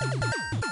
[0.00, 0.69] Thank you.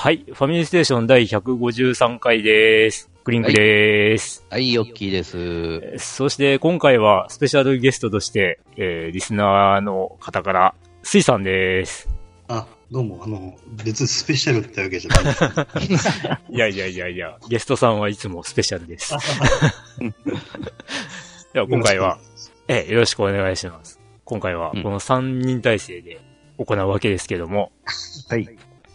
[0.00, 0.18] はい。
[0.18, 3.10] ファミリーステーション第153回です。
[3.24, 4.46] クリンクです。
[4.48, 5.98] はい、ヨッキーです。
[5.98, 12.08] そして今回はスペシャルゲストとして、えー、リスナーの方から、スイさんです。
[12.46, 15.24] あ、どうも、あの、別にスペシャルってわけじゃない
[15.88, 16.08] です。
[16.48, 19.16] いやいやいやいや、ゲストさんはいつもスペシャルです。
[21.52, 22.20] では今回は、
[22.68, 23.98] えー、よろしくお願いします。
[24.24, 26.20] 今回はこの3人体制で
[26.56, 27.72] 行うわけですけども。
[28.28, 28.48] はい。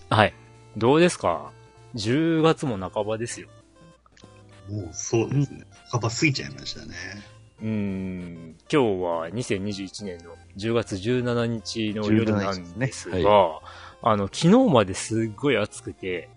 [0.09, 0.33] はい。
[0.77, 1.51] どうですか
[1.95, 3.47] ?10 月も半ばですよ。
[4.69, 5.65] もうそうですね。
[5.91, 6.95] 半ば過ぎちゃいましたね。
[7.61, 13.67] うん、今日は2021年の10月17日の夜なんですが、ねはい、
[14.01, 16.29] あの、昨日まですっごい暑くて、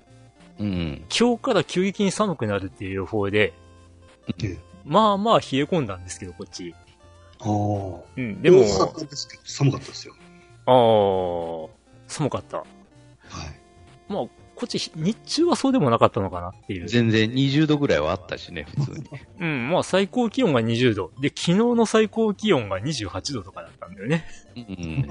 [0.61, 3.55] うん、今日から急激に寒くなるっていう予報で、
[4.85, 6.75] まあまあ冷え込んだんですけど、こっち。
[7.41, 7.47] ああ。
[8.17, 10.15] うん、でも、寒かったですよ。
[10.67, 12.65] ああ、寒かった。
[14.09, 14.25] まあ、
[14.57, 16.89] こっち、日中はそうでもなかったのかなっていう。
[16.89, 19.07] 全然20度ぐらいはあったしね、普通に。
[19.41, 21.13] うん、まあ最高気温が20度。
[21.21, 24.25] で、昨日の最高気温が28度とかだったんだよね。
[24.57, 25.09] うん、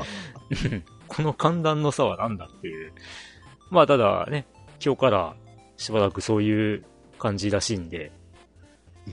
[1.07, 2.93] この寒暖の差はなんだっていう。
[3.69, 4.45] まあただね、
[4.83, 5.35] 今日から
[5.77, 6.83] しばらくそういう
[7.19, 8.11] 感じらしいんで、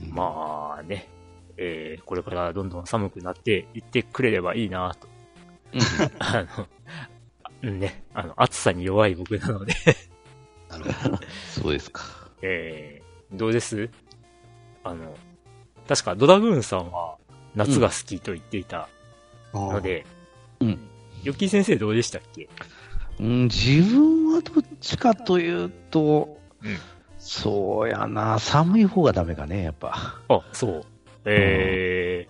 [0.09, 1.09] まあね、
[1.57, 5.07] えー、これからどんどん寒くなっていってくれればいいなと。
[6.19, 6.67] あの、
[7.71, 9.73] ね、あの、暑さに弱い僕なので
[10.69, 11.19] なるほど。
[11.49, 12.03] そうですか。
[12.41, 13.89] えー、どうです？
[14.83, 15.15] あの、
[15.87, 17.15] 確かドラグーンさんは
[17.55, 18.89] 夏が好きと言っていた
[19.53, 20.05] ので、
[20.59, 20.79] うん。
[21.23, 22.49] ヨッキー先生どうでしたっけ？
[23.19, 26.77] うん、自分はどっちかというと、うん、
[27.17, 30.21] そうやな、寒い方がダメかね、やっぱ。
[30.27, 30.85] あ、そう。
[31.23, 32.27] え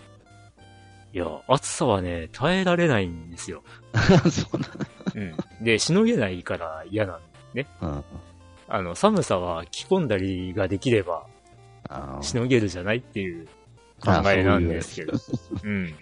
[1.14, 3.64] ー、いや、暑さはね、耐えられないんですよ。
[4.30, 4.68] そうな
[5.16, 5.36] うん。
[5.62, 7.20] で、しのげないから嫌なん
[7.54, 7.68] ね。
[7.82, 8.04] うん。
[8.68, 11.26] あの、寒さは着込んだりができれば、
[12.22, 13.48] しのげるじゃないっていう
[14.00, 15.14] 考えなんですけど。
[15.14, 15.20] う
[15.64, 15.94] うん。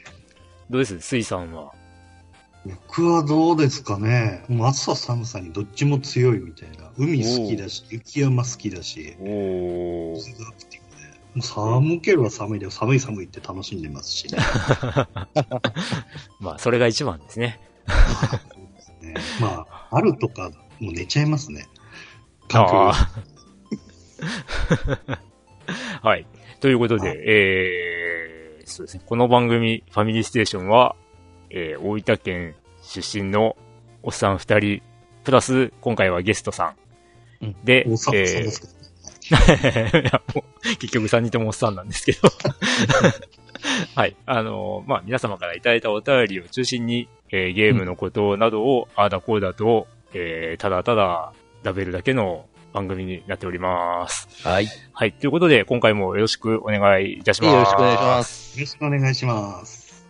[0.70, 1.00] どうです？
[1.02, 1.74] 水さんは？
[2.66, 4.46] 僕はどうですかね。
[4.48, 6.92] もう暑さ寒さにどっちも強いみたいな。
[6.98, 9.16] 海好きだし、雪山好きだし。
[9.20, 10.52] お水が
[11.42, 14.38] 寒ければ寒いで寒い寒いって楽しんでますしね。
[16.40, 17.60] まあ、それが一番ですね。
[19.14, 21.68] ねまあ、あるとか、もう寝ちゃいますね。
[22.54, 23.10] ああ。
[26.08, 26.26] はい。
[26.60, 29.04] ということで、えー、そうですね。
[29.06, 30.96] この番組、ファミリーステーションは、
[31.50, 33.58] えー、大分県出身の
[34.04, 34.82] おっさん二人、
[35.24, 36.76] プラス、今回はゲストさ
[37.42, 37.46] ん。
[37.46, 38.00] うん、で、えー、
[40.80, 42.30] 結局3人ともおっさんなんですけど
[43.96, 44.16] はい。
[44.26, 51.34] あのー、まあ、皆様からいただいたお便りを中心に、えー、ゲームのことなどを、ああだこうだと、えー、ただただ、
[51.64, 54.28] 食べるだけの番組になっております。
[54.44, 54.68] はい。
[54.94, 55.14] はい。
[55.14, 57.54] ということで、今回もよろしくお願いいたします。
[57.54, 58.60] よろしくお願いします。
[58.60, 60.06] よろしくお願いします。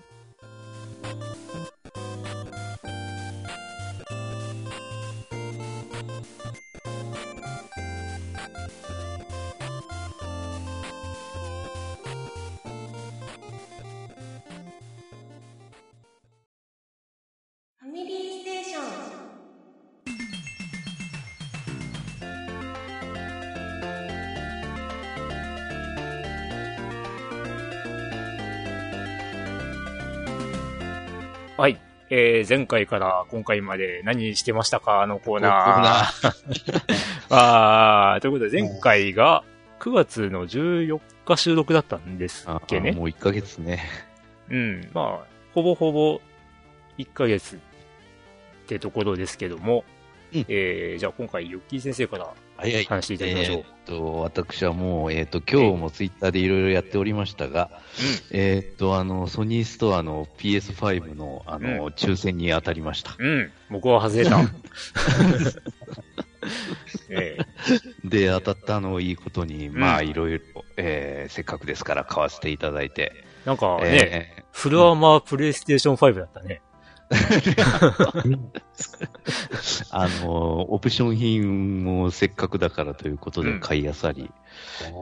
[32.13, 35.07] えー、前回から今回まで何してましたか？
[35.07, 36.31] のコーナー。
[37.31, 39.45] あということで前回が
[39.79, 42.91] 9月の14日収録だったんですっけね。
[42.91, 43.85] もう1ヶ月ね。
[44.49, 44.89] うん。
[44.93, 46.19] まあ、ほぼほぼ
[46.97, 47.59] 1ヶ月っ
[48.67, 49.85] てところですけども、
[50.33, 52.27] うん、えー、じゃあ今回、ヨッキー先生から
[52.61, 53.55] 話していただきましょう。
[53.57, 57.69] はいはいえー、と私はもう、えっ、ー、と、今日もツイッターでいろいろやっておりましたが、
[58.31, 63.15] えっ、と、あの、ソニーストアの PS5 の、あの、うん、抽選に当たりました。
[63.17, 64.39] うん、僕は外れた。
[67.09, 73.25] えー、で、当たったのをいいことに、まあ、いろいろ、えー、せっかくですから買わせていただいて。
[73.45, 76.61] なんかね、えー、フルアーマープレイステーション5だったね。
[79.91, 84.31] あの、オプション品もせっかくだからということで買いあさり、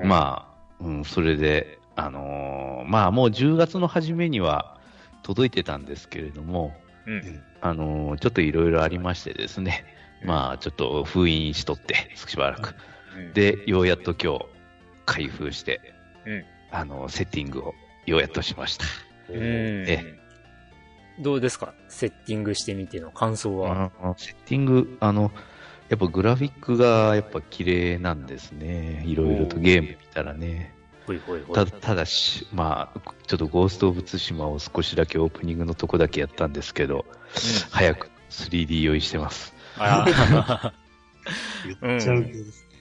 [0.01, 4.77] うん、まあ、うん、それで、あのー、まあもう10月の初めには、
[5.21, 6.73] 届いてたんですけれども、
[7.05, 7.43] うん。
[7.61, 9.85] あのーちょっといろいろありましてですね、
[10.23, 12.75] まあ、ちょっと封印しとって、しばらく。
[13.17, 14.45] うん、で、ようやっと今日、
[15.05, 15.81] 開封して、
[16.25, 18.85] うんあの、セッティングをようやっとしました。
[19.29, 19.35] うん。
[19.37, 20.18] え
[21.19, 21.73] どうですか？
[21.89, 23.91] セッティングしてみての感想は。
[24.01, 25.31] あのセッティング、あの、
[25.89, 29.03] やっぱグラフィックがやっぱ綺麗なんですね。
[29.05, 30.73] いろいろとゲーム見たらね。
[31.05, 31.55] ほいほいほい。
[31.55, 37.05] たただし、まあ、ちょっとゴースト・オブ・ツシマを少しだけオープニングのとこだけやったんですけど、
[37.71, 39.53] 早く 3D 用意してます。
[41.81, 42.77] 言っちゃうけどですね。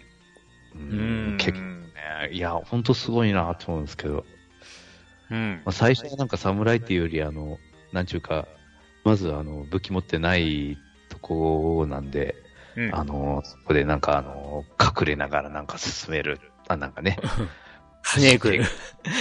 [0.74, 1.36] ううんん。
[1.38, 4.24] 結構ね、いや、ほんとすごいなと思うんですけど、
[5.30, 7.58] うんまあ、最初はなんか侍っていうより、あの、
[7.92, 8.46] なんちゅうか、
[9.04, 12.34] まずあの、武器持ってないとこなんで、
[12.76, 12.94] うん。
[12.94, 16.40] あの、そこでなんかあの、隠れながらなんか進める。
[16.68, 17.18] あ、なんかね。
[18.04, 18.48] スネーク、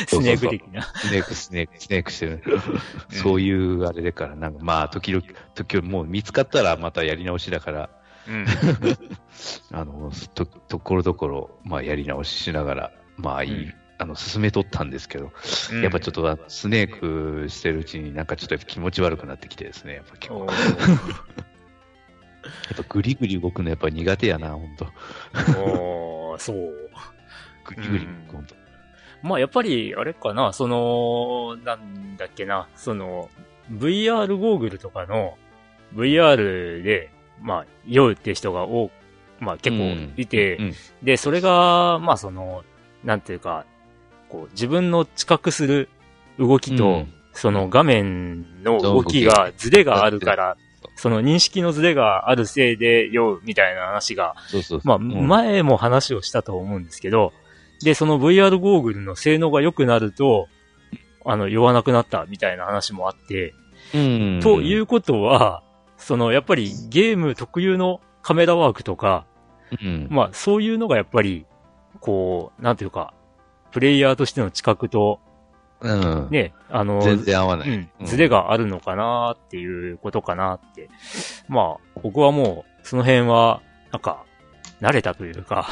[0.08, 0.84] スネーク 的な。
[0.84, 2.42] スネーク、スネーク、スネークしてる。
[3.10, 5.26] そういうあれでから、なんかまあ、時々、
[5.56, 7.90] 時々もう見つかったらまたやり直しだから、
[8.28, 8.46] うん。
[9.72, 15.32] あの、と、ところどころ、まあやり直ししながら、まあいい、うんあの、進めとったんですけど、
[15.72, 20.90] うんやっぱちょっとスネークしてるうちになんかちょっと気持ち悪くなってきてですね、やっぱ今お日、ー
[22.68, 24.88] やっぱグリグリ動くのやっぱ苦手やな、ほんと。
[25.60, 26.58] おー そう。
[27.66, 28.56] グリグリ動く、ほんと。
[29.24, 33.30] まあやっぱり、あれかな、その、なんだっけな、その、
[33.72, 35.38] VR ゴーグルとかの
[35.96, 37.10] VR で、
[37.42, 38.90] まあ、酔うって人が多
[39.40, 40.74] まあ結構いて、うん
[41.04, 42.64] で、それが、まあその、
[43.04, 43.66] なんていうか、
[44.30, 45.90] こう、自分の知覚する
[46.40, 50.58] 動きと、うんその画面の動きが、ズレがあるから、
[50.96, 54.88] その認識のズレがあるせいで酔うみたいな話が、そうそうそう。
[54.88, 57.34] まあ、うん前も話をしたと思うんですけど、
[57.84, 60.48] で、その VR ゴーグルの性能が良くなると、
[61.26, 63.54] あの、酔わなくなったみたいな話もあって、
[63.94, 64.40] うん。
[64.42, 65.62] ということは、
[66.00, 69.28] その、やっぱりゲーム特有のカメラワークとか、
[69.80, 70.08] うん。
[70.10, 71.46] まあ、そういうのがやっぱり、
[72.00, 73.14] こう、なんていうか、
[73.78, 75.20] プレイヤーとしての知覚と、
[75.82, 76.30] うん。
[76.32, 77.70] ね、あの、全然合わない。
[77.70, 80.90] うん、ズレがあるのかなっていうことかなって。
[81.48, 84.26] まあ、僕はもう、その辺は、なんか、
[84.82, 85.68] 慣れたというか、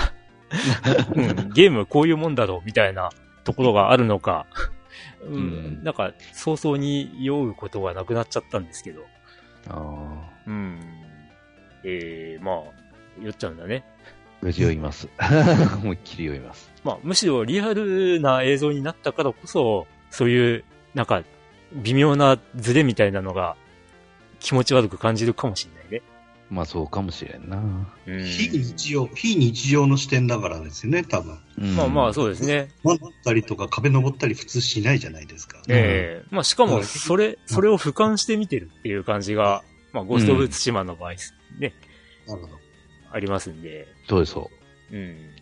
[1.15, 3.09] うん、ゲームこういうもんだろうみたいな
[3.43, 4.45] ところがあるのか、
[5.23, 9.01] うんうんなんか、早々に酔うことがなくなっちゃったんですけど、
[9.67, 10.79] あうん。
[11.83, 12.55] えー、まあ、
[13.19, 13.83] 酔っちゃうんだね。
[14.43, 14.49] あ。
[14.51, 15.09] 酔います。
[15.81, 16.74] 思いっきり酔います。
[16.85, 21.23] まあ、むしろリアルな映像になったからこそ、そういう、なんか、
[21.73, 23.57] 微妙なズレみたいなのが
[24.39, 26.03] 気持ち悪く感じるかもしれないね。
[26.51, 27.57] まあそうかもしれんな。
[27.57, 31.39] うん非日常、非日常の視点だからですよね、多分。
[31.57, 32.69] うんまあまあ、そうですね。
[32.83, 35.57] 登ったりとか壁登ったり普通しないじゃないですか。
[35.67, 41.73] ええまあしかも、うんそれ、それを俯瞰して見てるっていう感じが、まあ、ゴースト・オブ・ツシマの場合ですね、
[42.27, 42.59] なるほど。
[43.11, 43.87] ありますんで。
[44.07, 44.51] そうです、そ
[44.91, 45.35] うん。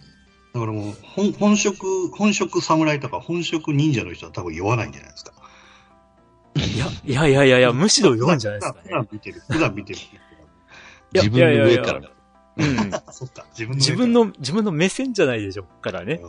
[0.54, 5.34] だからもう、本本職、本職侍とか本職忍者の人は多分酔わないんじゃないですか。
[6.56, 9.08] いや、いやいやいやいや、むしろ読んじゃないですか普段ね。
[9.12, 9.42] 見てる。
[9.50, 10.00] 普段見てる。
[11.14, 11.18] う。
[11.18, 12.12] 自分の上から。
[12.58, 12.94] うん。
[12.94, 13.46] あ そっか。
[13.58, 16.22] 自分の自分の、自分の目線じゃないでしょうからね。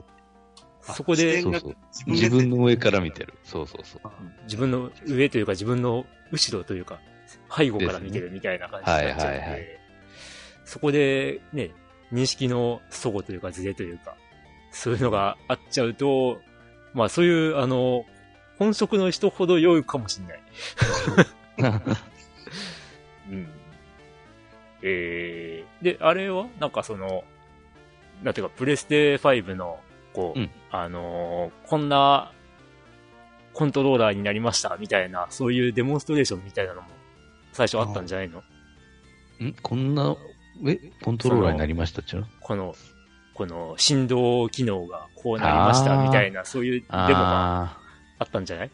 [0.86, 1.76] あそこでそうそう
[2.06, 3.34] 自自分分の上から見てる。
[3.44, 4.10] そうそうそう。
[4.44, 7.00] 自分の上というか自分の後ろというか、
[7.54, 9.84] 背後から見てるみたいな感じになっちゃうんで、はいはいはい
[10.64, 11.72] そこでね、
[12.13, 14.17] 認識の齟齬というかズレというか、
[14.70, 16.41] そういうのがあっちゃうと、
[16.93, 18.05] まあそういう、あの、
[18.58, 20.43] 本職の人ほど良いかもしれない。
[23.31, 23.49] うん。
[24.82, 27.25] えー、で、あれはなんかその、
[28.23, 29.81] なんていうか、プレステ5の、
[30.13, 30.51] こう、うん。
[30.70, 32.32] あのーこんな
[33.55, 36.89] コントローラーになりましたみたいな、そういうデモンストレーションみたいなのも
[37.53, 38.41] 最初あったんじゃないの？
[38.41, 38.43] ん？
[39.63, 40.17] こんな、
[40.67, 42.27] え、コントローラーになりましたっちゅうの？
[42.41, 42.75] この、
[43.34, 47.79] この振動機能がこうなりましたみたいな、そういうデモがあ
[48.19, 48.70] あったんじゃない？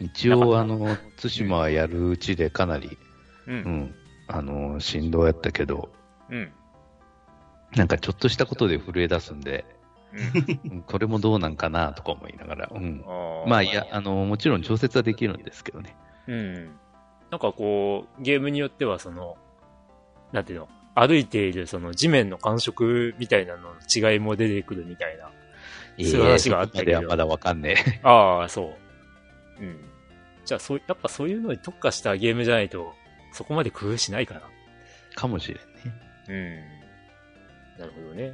[0.00, 2.98] ー一応、あの、対馬はやるうちでかなり、
[3.46, 3.52] う。
[3.52, 3.94] うんん、
[4.28, 5.90] あの、振動やったけど、
[6.28, 6.52] うん。
[7.76, 9.64] なんかちょっとしたことで震え出すんで、
[10.12, 10.70] うん。
[10.72, 13.02] うんこれもどうなんかなとか思いながら、うん。
[13.06, 15.96] あーまあいや、あの、もちろん調節はできるんですけどね。
[16.26, 16.64] うん。
[17.30, 19.36] なんかこう、ゲームによってはその、
[20.32, 25.30] なんていうの、歩いているその地面の感触みたいなのの違いも出てくるみたいな。
[25.98, 28.00] そういう話があったけどまだわかんねえ。
[28.02, 28.74] ああ、そ
[29.60, 29.62] う。
[29.62, 29.76] うん。
[30.44, 32.94] じゃあ、そう、やっぱそういうのに特化したゲームじゃないと、
[33.32, 34.42] そこまで工夫しないかな。
[35.14, 36.62] かもしれんね。
[37.76, 37.80] うん。
[37.80, 38.32] なるほどね。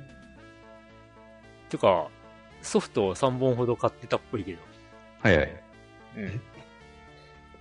[1.68, 2.08] てか、
[2.62, 4.58] ソフトを3本ほど買ってたっぽいけど。
[5.22, 5.62] はいはい。
[6.16, 6.40] うん。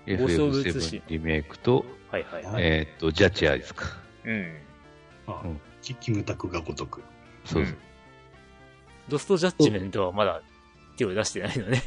[0.06, 4.07] FF7 リメイクと、はいはいはいえーっと、ジャッジアイズか。
[4.28, 4.58] うん。
[5.28, 7.02] あうんキキムタクがごとく。
[7.46, 7.78] そうそう。
[9.08, 10.42] ドストジャッジメントはまだ
[10.98, 11.82] 手を出してないのね。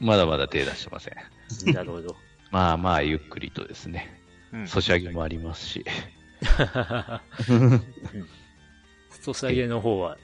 [0.00, 1.14] まだまだ手出してません。
[1.72, 2.14] なるほど。
[2.52, 4.22] まあまあ、ゆっくりとですね。
[4.52, 4.68] うん。
[4.68, 5.84] ソシャゲもありますし。
[9.20, 10.16] ソシャゲの方は、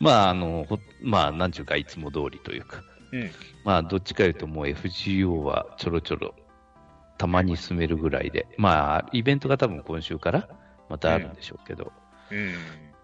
[0.00, 2.82] まあ、あの、ほまあ、なんちゅうか、いつも通りというか。
[3.12, 3.30] うん。
[3.64, 6.34] まあ、どっちかいうともう FGO はちょろちょろ、
[7.18, 8.46] たまに進めるぐらいで。
[8.58, 10.48] まあ、イベントが多分今週から
[10.94, 11.92] またあるんでしょうけど。
[12.30, 12.54] うん。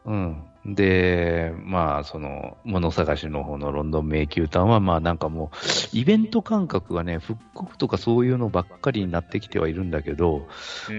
[0.05, 0.75] うん。
[0.75, 5.51] で、まあ、その、物探しの方のロンドン迷宮譚は、まあなんかも
[5.93, 10.47] う、イベント感覚がね、復刻とかそういうのばっかりになってきてはいるんだけど、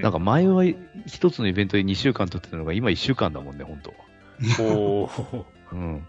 [0.01, 0.65] なんか前は
[1.05, 3.81] 一つのイベントで2週間撮ってたのが今1週間だもんね、本
[4.57, 5.45] 当おー。
[5.71, 6.07] うん。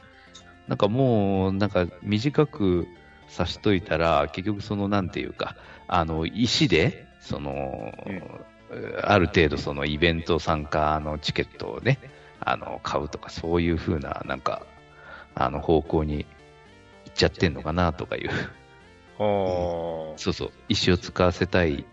[0.66, 2.86] なんかもう、なんか短く
[3.28, 5.56] さしといたら、結局その、なんていうか、
[5.88, 7.92] あの、石で、その、
[9.02, 11.98] ある程度そのイベント参加のチケットをね、
[12.40, 14.66] あの、買うとか、そういう風な、なんか、
[15.34, 16.26] あの、方向に
[17.04, 18.30] 行っちゃってんのかな、とかいう。
[19.18, 20.18] おー。
[20.18, 21.84] そうそう、石を使わせたい、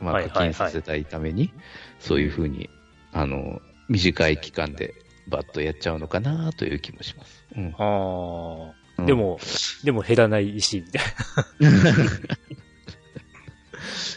[0.00, 1.52] まあ、課金させたいために、
[1.98, 2.70] そういう風に、
[3.12, 4.94] あの、短い期間で
[5.28, 7.44] バッとやっちゃうのかな、という気もします。
[7.56, 7.74] うん。
[7.76, 8.66] あー。
[8.66, 9.38] うんでも、
[9.84, 11.02] でも減らない石みたい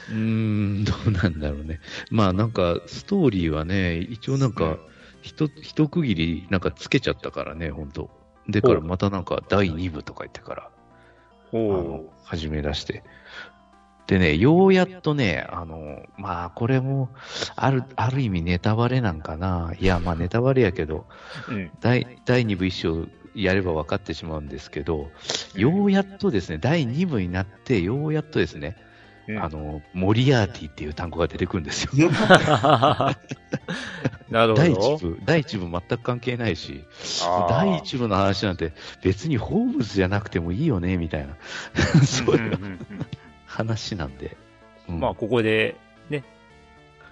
[0.10, 1.80] うーん、どうなんだろうね。
[2.10, 4.78] まあなんか、ストーリーはね、一応なんか、
[5.22, 8.10] ひと、一区切りなんかつけちゃったからね、本当
[8.48, 10.68] でからまたなんか第2部とか言ってから、な。
[10.68, 10.72] あ
[11.52, 13.04] おの、始め出して。
[14.08, 17.10] でね、ようやっとね、あの、まあこれも、
[17.56, 19.74] ある、ある意味ネタバレなんかな。
[19.80, 21.56] いや、まあネタバレやけど、ー。
[21.56, 21.72] うん。
[21.82, 25.10] 第、第2部一章やれば分かってしまうんですけど、
[25.56, 28.78] ようやっとですね、第2部になって、ようやっとですね、
[29.28, 32.12] うんあの、モリアーティっていう単語が出てくるんですよ。
[34.30, 35.04] なる第ほど一。
[35.04, 36.84] 部、第一部全く関係ないし、
[37.50, 41.36] 第一部の話なんて別にホームズじゃなくてもいいよね、みたいな、
[42.06, 42.80] そういう
[43.46, 44.38] 話なんで。
[44.88, 45.76] うんまあ、ここで、
[46.10, 46.24] ね、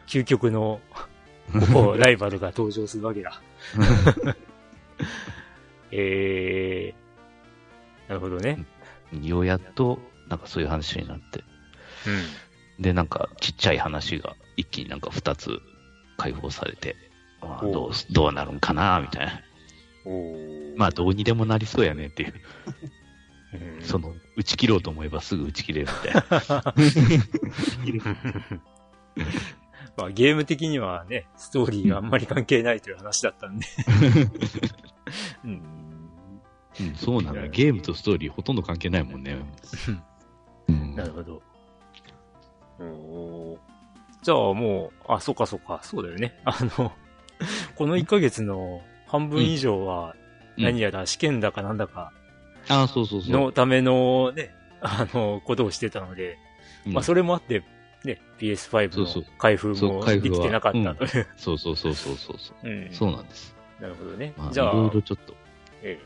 [0.05, 0.79] 究極の、
[1.97, 3.41] ライバルが登場するわけだ。
[5.91, 8.65] えー、なるほどね。
[9.21, 11.43] ようやっと、なんかそういう話になって。
[12.79, 15.59] で、なんかちっちゃい話が一気になんか二つ
[16.17, 16.95] 解放されて、
[17.41, 19.41] まあどう、どうなるんかな、みたいな。
[20.75, 22.33] まあ、どうにでもなりそうやねっていう。
[23.53, 26.73] うんその、打ち切ろうと思えばすぐ打ち切れるみたいな。
[29.95, 33.67] まあ、ゲーム的にはね、ストーリーがあんまり関係ないという話だったんで。
[35.45, 35.61] うん
[36.79, 37.49] うん、そうなのよ。
[37.49, 39.37] ゲームとストーリーほとんど関係ないもんね。
[40.67, 41.43] うんなるほど。
[44.23, 46.39] じゃあもう、あ、そうかそうか、そうだよね。
[46.45, 46.91] あの、
[47.75, 50.23] この1ヶ月の半分以上は、うん
[50.55, 52.11] 何やら試験だかなんだか
[52.69, 53.31] ああ、そうそうそう。
[53.31, 56.37] のためのね、あの、ことをしてたので、
[56.85, 57.63] うんまあそれもあって、
[58.03, 61.27] ね、PS5 そうそうの開封もできてなかったという。
[61.37, 62.69] そうそうそうそうそうそう。
[62.69, 63.55] うんそうなんです。
[63.79, 64.51] なるほどねまあ、。
[64.51, 65.33] じゃあ、いろいろちょっと、
[65.81, 65.99] え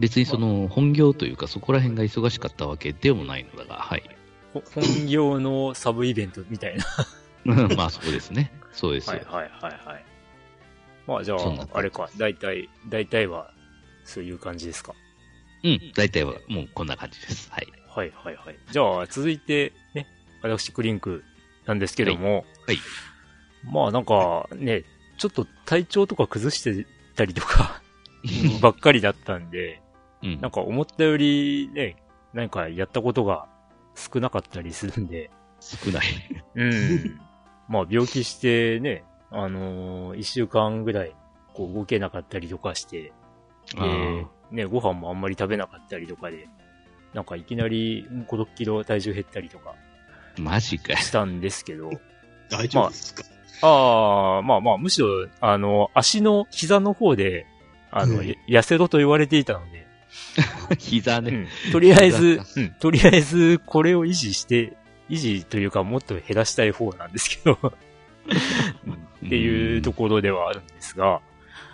[0.00, 4.02] 別にその本業というか、そこら辺が忙しかったわけでもないのだが、はい。
[4.74, 6.84] 本業のサブイベントみたいな。
[7.76, 8.52] まあそうですね。
[8.72, 9.12] そうですよ。
[9.12, 10.04] はいはいはいはい。
[11.06, 11.38] まあじゃあ
[11.72, 13.50] あれか、大体、大体は、
[14.04, 14.94] そういう感じですか？
[15.64, 15.92] うん。
[15.94, 17.50] 大体はもうこんな感じです。
[17.50, 17.66] はい。
[17.88, 18.56] はいはいはい。
[18.70, 20.06] じゃあ、続いて、ね、
[20.42, 21.24] 私、クリンク
[21.64, 22.78] なんですけども、はい。
[23.64, 24.84] まあなんか、ね、
[25.18, 27.80] ちょっと体調とか崩してたりとか、
[28.60, 29.80] ばっかりだったんで、
[30.22, 31.96] うんなんか思ったよりね、
[32.32, 33.46] なんかやったことが
[33.96, 36.06] 少なかったりするんで、少ない。
[36.54, 37.20] うん。
[37.68, 41.14] まあ病気してね、あのー一週間ぐらい、
[41.54, 43.12] こう動けなかったりとかして、
[43.74, 46.48] で、ね、ご飯もあんまり食べなかったりとかで、
[47.14, 49.74] なんかいきなり5、6キロ体重減ったりとか
[50.38, 50.98] マジかよ。
[50.98, 51.90] したんですけど、
[52.50, 53.24] 大丈夫ですか、
[53.62, 57.46] ああ、まあまあ、むしろ、あの、足の膝の方で、
[57.90, 59.85] あの、うんや痩せろと言われていたので、
[60.78, 61.46] 膝ね。
[61.66, 64.76] うん、とりあえず膝、うん、とりあえず、これを維持して、
[65.08, 68.92] 維持というかもっと減らしたい方なんですけど、うん。
[69.26, 71.20] っていうところではあるんですが、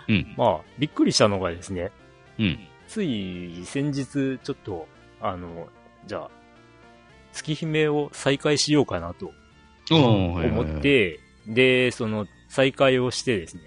[0.07, 0.33] うん。
[0.37, 1.91] まあ、びっくりしたのがですね、
[2.39, 2.59] うん。
[2.87, 4.87] つい先日、ちょっと、
[5.21, 5.67] あの、
[6.05, 6.31] じゃあ、
[7.31, 9.31] 月姫を再開しようかなと
[9.89, 13.63] 思はいって、で、その再開をしてですね、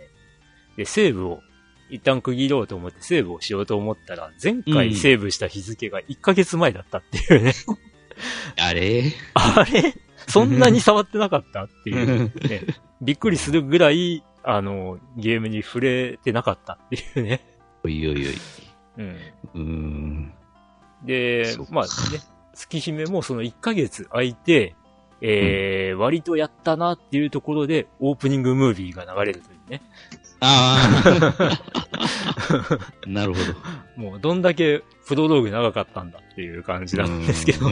[0.77, 1.41] で、セーブを
[1.91, 7.53] 一旦区切ろうと思ってセーブをしようと思ったら、前回セーブした日付が1ヶ月前だったっていうね。
[8.59, 9.13] あれ？
[9.35, 9.95] あれ？
[10.27, 12.63] そんなに触ってなかったっていう、ね、
[13.01, 17.45] びっくりするぐらい、あの、ゲームに触れてなかったっていうね。
[17.85, 18.35] おいおいおい。
[18.99, 19.17] うん。
[19.55, 20.33] うん。
[21.05, 21.91] で、まあね、
[22.55, 24.75] 月姫もその1ヶ月空いて、
[25.21, 29.83] えー、うん、割とやったなっていうところで、オープニングムービーが流れるというね。
[30.41, 31.59] ああ。
[33.07, 34.03] なるほど。
[34.03, 37.71] もう、どんだけプロローグ長かったんだっていう感じなんですけど。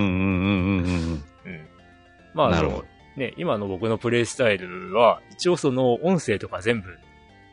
[2.35, 2.85] まあ、あの、
[3.17, 6.97] ね、今の僕のプレイスタイルは、一応その音声とか全部、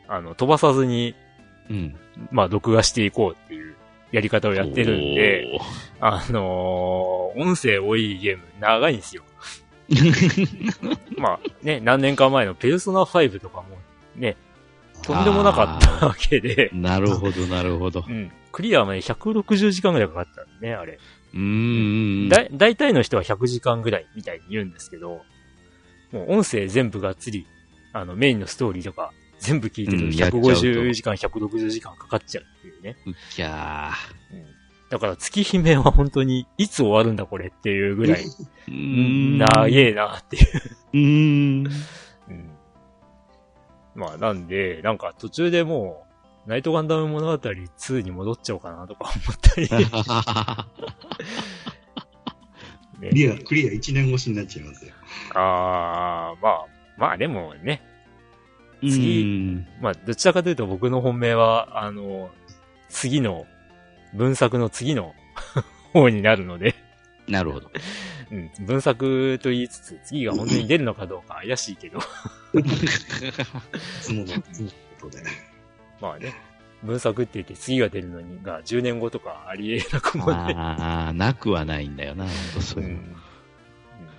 [0.08, 1.14] あの、飛ばさずに、
[1.70, 1.94] うん。
[2.30, 3.76] まあ、録画していこうっていう
[4.12, 5.58] やり方をやってるんで、
[6.00, 9.22] あのー、音声多いゲーム長いんですよ。
[11.18, 13.78] まあね、何年か前のペルソナ5とかも
[14.16, 14.36] ね、
[15.02, 16.70] とんでもなかったわけで。
[16.72, 18.04] なるほど、なるほど。
[18.08, 18.30] うん。
[18.52, 20.98] クリアまで160時間ぐらいかかったね、あれ。
[21.34, 22.28] うん。
[22.28, 25.22] だ、大体の人は100時間ぐらいみたいに言うんですけど、
[26.12, 27.46] もう音声全部がっつり、
[27.92, 32.96] あの、メインのストーリーとか、全部聞いてると150時間、160時間かかっちゃうっていうね。
[33.06, 34.36] うっきゃー。
[34.36, 38.26] うんだから月姫は本当にいつ終わるんだこれっていうぐらい、
[38.68, 40.44] 長えなっていう
[40.92, 41.64] うん。
[43.94, 46.06] まあなんで、なんか途中でも
[46.46, 49.68] う、ナイトガンダム物語2に戻っちゃおうかなとか思ったり。
[53.00, 54.92] ね、リア、クリア1年越しになっちゃいますよ。
[55.34, 57.82] ああ、まあ、まあでもね、
[58.80, 62.30] 次、まあどちらかというと僕の本命は、あの、
[62.88, 63.46] 次の、
[64.14, 65.14] 文作の次の
[65.92, 66.74] 方になるので
[67.28, 67.70] なるほど。
[68.30, 72.00] うん、文作と言いつつ、次が本当に出るのかどうか怪しいけど。
[74.00, 74.24] その、
[75.00, 75.24] ことで。
[76.00, 76.34] まあね、
[76.82, 80.54] 文作って言って次が出るのにが10年後とかありえなくもね。
[80.56, 83.16] ああ、なくはないんだよな、そういう、うん、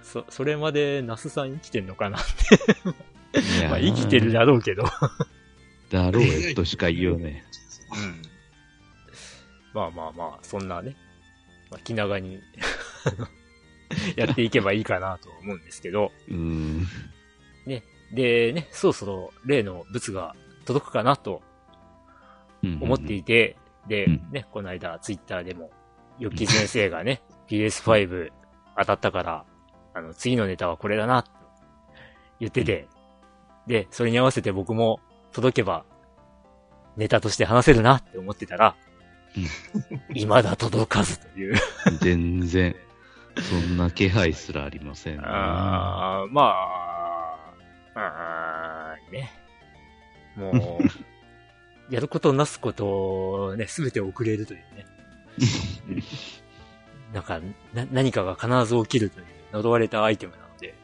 [0.01, 3.67] そ、それまで那須さん生きてんのかなって。
[3.67, 4.83] まあ生きてるだろうけど。
[5.89, 7.43] だろうよとしか言いようね。
[7.91, 8.21] うん。
[9.73, 10.95] まあまあまあ、そんなね、
[11.69, 12.39] まあ、気長に
[14.15, 16.11] やっていけばいいかなと思うんですけど。
[16.29, 16.87] うん。
[17.65, 17.83] ね。
[18.13, 20.35] でね、そろそろ例の物が
[20.65, 21.41] 届くかなと
[22.63, 25.71] 思っていて、で、ね、この間ツイッターでも、
[26.19, 28.31] ヨッキー先生がね、PS5
[28.77, 29.45] 当たったから、
[29.93, 31.31] あの、次のネタはこれだな、と
[32.39, 32.87] 言ってて、
[33.67, 34.99] で、それに合わせて僕も
[35.31, 35.85] 届けば、
[36.95, 38.75] ネタとして話せるなって思ってたら、
[40.13, 41.55] 未だ届かずという。
[42.01, 42.75] 全然、
[43.41, 46.41] そんな気配すらありません、ね、ああ、ま
[47.95, 49.31] あ、あね。
[50.35, 50.83] もう、
[51.93, 54.85] やることなすことをね、すべて遅れるというね。
[57.13, 57.39] なんか
[57.73, 60.75] な、何かが必ず起きるという呪われたアイテムなので、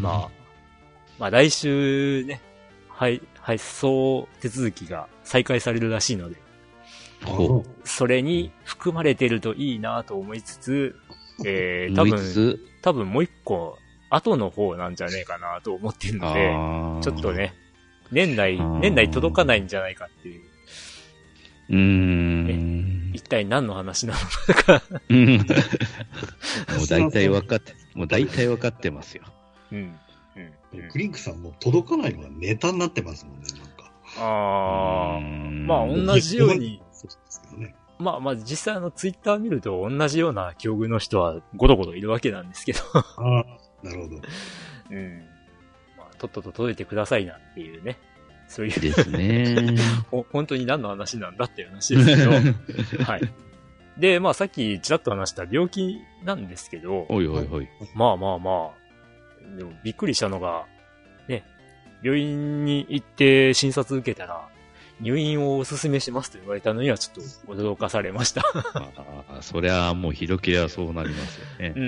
[0.00, 0.30] まあ、
[1.18, 2.40] まあ来週ね、
[2.88, 6.36] はい、配送手続きが再開されるらしいので、
[7.84, 10.96] それに含まれてるといいなと思いつつ、
[11.44, 13.78] えー、多分、多分もう一個、
[14.10, 16.54] 後の方なんじゃねえかなと思ってるので、
[17.02, 17.54] ちょっとね、
[18.12, 20.42] 年内、年内届かないんじゃないかっていう。
[21.70, 25.38] うん、一体何の話なのかうん。
[25.38, 25.44] も
[26.84, 29.24] う大体分かって、もう大体分かってますよ。
[29.72, 29.98] うん。
[30.74, 33.90] うん、クリンクさんも届かないのがネタになってますもんね、なんか。
[34.18, 36.82] ああ、まあ同じように、
[37.98, 43.44] まあまあ実際あのツイッター見ると同じような境遇の人はごとごといるわけなんですけどああ、
[43.82, 44.20] なるほど。
[44.90, 45.18] うん。
[45.96, 47.98] まあ、とっとと届いてくださいなっていうね。
[48.48, 48.80] そういう。
[48.80, 49.76] ですね。
[50.10, 52.30] ほ、本当に何の話なんだっていう話ですけど。
[53.04, 53.20] はい。
[53.98, 57.06] で、まあさっきちらっと話した病気なんですけど。
[57.08, 57.68] おいおいおい。
[57.94, 59.56] まあまあまあ。
[59.56, 60.66] でもびっくりしたのが、
[61.28, 61.44] ね、
[62.02, 64.48] 病院に行って診察受けたら、
[65.04, 68.40] 入院をお勧めしますと言われたのにはちょっと驚かされました
[68.74, 71.74] ああ、そりゃもうひどけりゃそうなりますよね。
[71.76, 71.82] うん。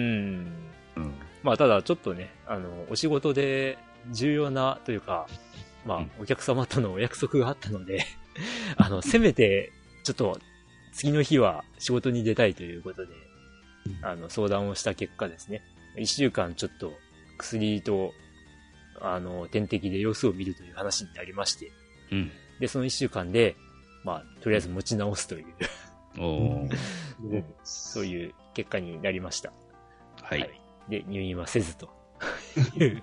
[0.96, 1.14] うん。
[1.42, 3.78] まあただちょっとね、あの、お仕事で
[4.10, 5.26] 重要なというか、
[5.86, 8.04] まあ、お客様とのお約束があったので
[8.76, 9.72] あの、せめて、
[10.04, 10.38] ちょっと、
[10.92, 13.14] 次の日は仕事に出たいということで、
[14.02, 15.62] あの、相談をした結果ですね、
[15.96, 16.92] 一週間ちょっと
[17.38, 18.12] 薬と、
[19.00, 21.72] あの、点滴で様子を見るという話になりまして、
[22.12, 22.30] うん。
[22.60, 23.56] で、その一週間で、
[24.04, 25.46] まあ、とりあえず持ち直すという
[26.18, 26.68] お
[27.64, 29.52] そういう結果になりました。
[30.22, 30.40] はい。
[30.40, 31.90] はい、で、入院はせずと
[32.76, 33.02] いう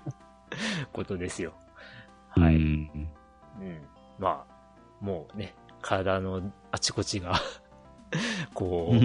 [0.92, 1.54] ことですよ。
[2.30, 2.56] はい。
[2.56, 2.90] うん。
[4.18, 7.34] まあ、もうね、体のあちこちが
[8.54, 8.96] こう、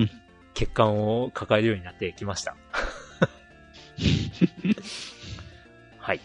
[0.53, 2.55] 血管を抱えるようになってきました。
[5.97, 6.21] はい。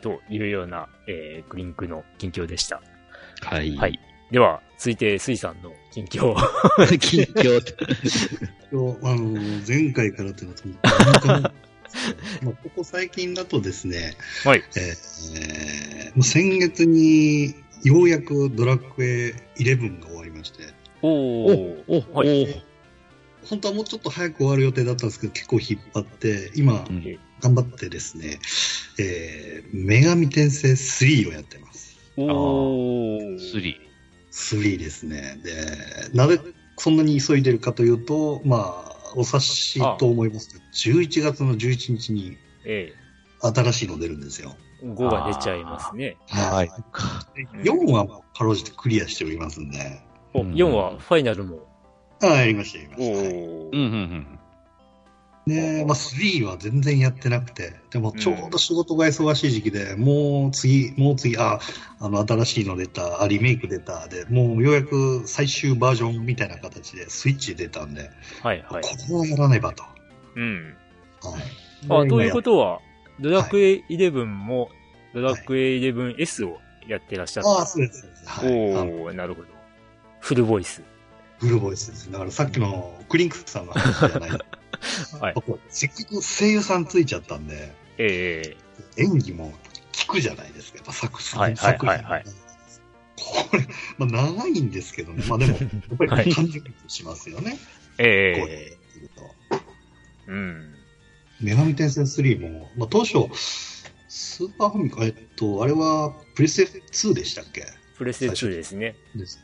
[0.00, 2.80] というような、えー、グリンクの近況でした。
[3.42, 3.76] はい。
[3.76, 4.00] はい。
[4.30, 6.34] では、続いて、水さんの近況。
[6.98, 7.60] 近況。
[9.02, 11.52] あの、前回からっていうのは、
[12.42, 14.62] まあ、ここ最近だとですね、はい。
[14.76, 20.64] えー、先月にようやくドラッグエ11が終わりまして。
[21.02, 22.62] おおおはい。
[23.44, 26.84] 本当はもうちょっと早く終わる予定だったんですけど、結構引っ張って、今、
[27.40, 28.40] 頑張ってですね、
[28.98, 31.85] えー、女神転生3をやってます。
[32.16, 33.36] おー。
[33.36, 33.76] 3。
[34.32, 35.38] 3ですね。
[35.42, 36.40] で、なぜ
[36.76, 40.64] そんなに急いでるかというと、まあ、お察しと思いますけど、
[41.00, 42.36] 11月の11日に、
[43.40, 44.56] 新しいの出るんですよ。
[44.82, 46.16] 5が出ちゃいますね。
[46.28, 46.68] はい。
[47.62, 49.78] 4はかろうじてクリアしておりますんで。
[50.34, 51.66] 4はファイナルも。
[52.22, 53.18] ああ、やりました、やりました。
[53.20, 54.35] うんうんうん。
[55.46, 61.60] で、まあ、3は全然やってなくて、でもちょうど仕事が忙しい時期で、うん、もう次、もう次、あ、
[62.00, 68.10] あの、新しいの出た、あ、リメイク出た、で、もうようやく最終バージョンみたいな形でスイッチ出たんで、
[68.42, 68.82] はいはい。
[68.82, 69.84] これはやらねばと。
[70.34, 70.76] うん。
[71.22, 72.06] はい。
[72.06, 72.80] あ、ということは、
[73.20, 74.70] ドラクエ11も、
[75.14, 78.04] ドラクエ 11S をやってらっしゃった、はい、ああ、そうです。
[78.24, 79.48] はい、おー、なるほど。
[80.18, 80.82] フルボイス。
[81.38, 82.10] フルボイスです。
[82.10, 84.30] だからさっきのクリンクさんの話じゃない。
[85.20, 85.34] はい。
[85.68, 88.56] せっかく声優さんついちゃったんで、え
[88.96, 89.52] えー、演技も
[89.92, 91.40] 聞くじゃないですか、やっぱ作品。
[91.40, 92.24] はいはいはい、はい、
[93.16, 93.66] これ、
[93.98, 97.50] まあ長いんですけどね、まあでも、やっぱり感じしますよね。
[97.50, 97.58] はい、
[97.98, 100.74] ええー、うん。
[101.42, 103.28] 女神転生3も、まあ当初、
[104.08, 107.66] スーパーファミコン、えっと、あれはプレステ2でしたっけ？
[107.96, 108.94] プレステ2ですね。
[109.14, 109.40] です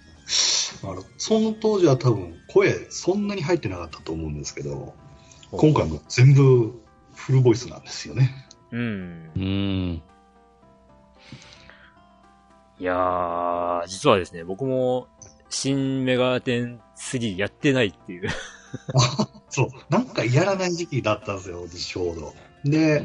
[0.85, 4.95] あのその当時は多分声そんなに入ってなかったと思うんですけど、
[5.53, 6.83] 今回も全部
[7.15, 8.31] フルボイスなんですよね。
[8.71, 9.31] うん。
[9.37, 10.03] うん。
[12.79, 15.09] いやー、実はですね、僕も、
[15.51, 18.31] 新メガテン3やってないっていう
[19.51, 22.35] そう、なんかやらない時期だったんですよ、ちょうど。
[22.65, 23.05] で、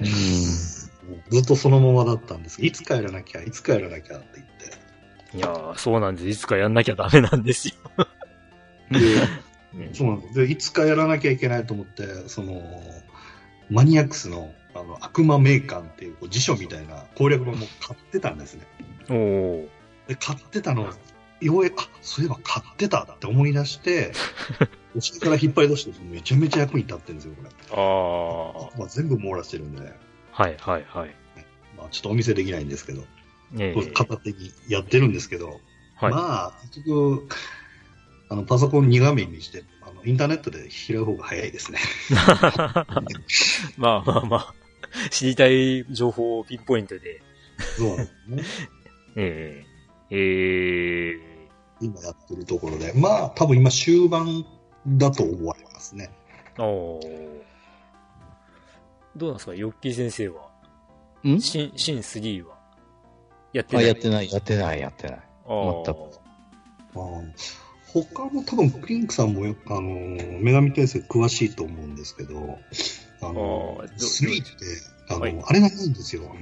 [1.29, 4.47] ずっとそのままだったんですいつかやらなきゃ、いつかやらなきゃって言っ
[5.31, 5.37] て。
[5.37, 6.29] いやー、そうなんです。
[6.29, 7.73] いつかやんなきゃダメなんですよ
[8.91, 8.99] で、
[9.93, 10.33] そうなんです。
[10.35, 12.61] で、いつかやらなきゃいけないと思って、その、
[13.69, 18.63] マニアックスのあの悪魔名鑑っていうこう辞書みたいな攻略本も買ってたんですね。
[19.09, 19.67] お
[20.07, 20.93] で、買ってたの、
[21.41, 24.11] ようやく、あ、そういえば買ってたって思い出して、
[24.95, 28.69] お尻から引っ張り出してめちゃめちゃ役に立ってるんですよ、これ。
[28.69, 28.79] ああ。
[28.79, 29.81] まあ、全部網羅してるんで。
[30.31, 31.15] はいはいはい。
[31.77, 33.03] まあ、ちょっとお見せできないんですけど、
[33.57, 35.59] えー、片手にやってるんですけど、
[35.95, 37.27] はい、まあ、結局、
[38.29, 41.79] あの、パソコン2画面にして、あの、インターネットで開く方が早いですね。
[43.77, 44.53] まあまあまあ、
[45.09, 47.21] 知りたい情報をピンポイントで。
[47.77, 48.43] そうなんですね。
[49.15, 49.65] え
[50.09, 54.45] えー、ええー、今やってるところで、まあ、多分今終盤
[54.85, 56.11] だと思われますね。
[56.59, 56.99] お
[59.15, 60.49] どうなんですか、ヨッキー先生は？
[61.27, 61.41] ん？
[61.41, 62.55] シン、シン3は？
[63.53, 63.85] やってない？
[63.85, 65.19] あ、やってない、やってない、やってない。
[65.47, 65.89] 全く。
[66.95, 66.99] あ
[67.93, 69.81] 他も多分、クリンクさんも、あの、
[70.41, 72.59] 女神転生詳しいと思うんですけど、
[73.21, 74.53] あの、3って、
[75.09, 76.35] あの、はい、あれがないんですよ。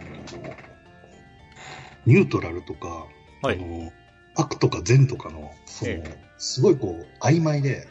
[2.05, 3.07] ニュートラルとか、
[3.41, 3.91] はい、あの、
[4.35, 7.87] 悪とか善とかの、その、ええ、すごいこう、曖昧で、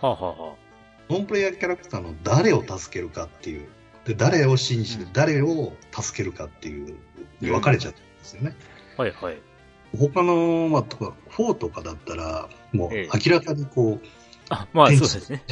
[0.00, 3.68] はあはあ、ノンプレイヤーキャラクターの誰を助けるかっていう、
[4.04, 6.96] で、誰を信じて誰を助けるかっていう、
[7.40, 8.56] に分かれちゃってるんですよね。
[8.98, 9.47] うん、はいはい。
[9.96, 14.08] 他の、まあ、とか、4とかだったら、もう明らかにこう、え
[14.50, 15.42] あ、まあそうですね。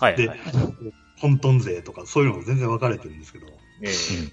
[0.00, 0.30] はい、で、
[1.20, 3.46] 混沌勢とかそういうのが全然分かれてるんですけど、
[3.82, 4.32] えー、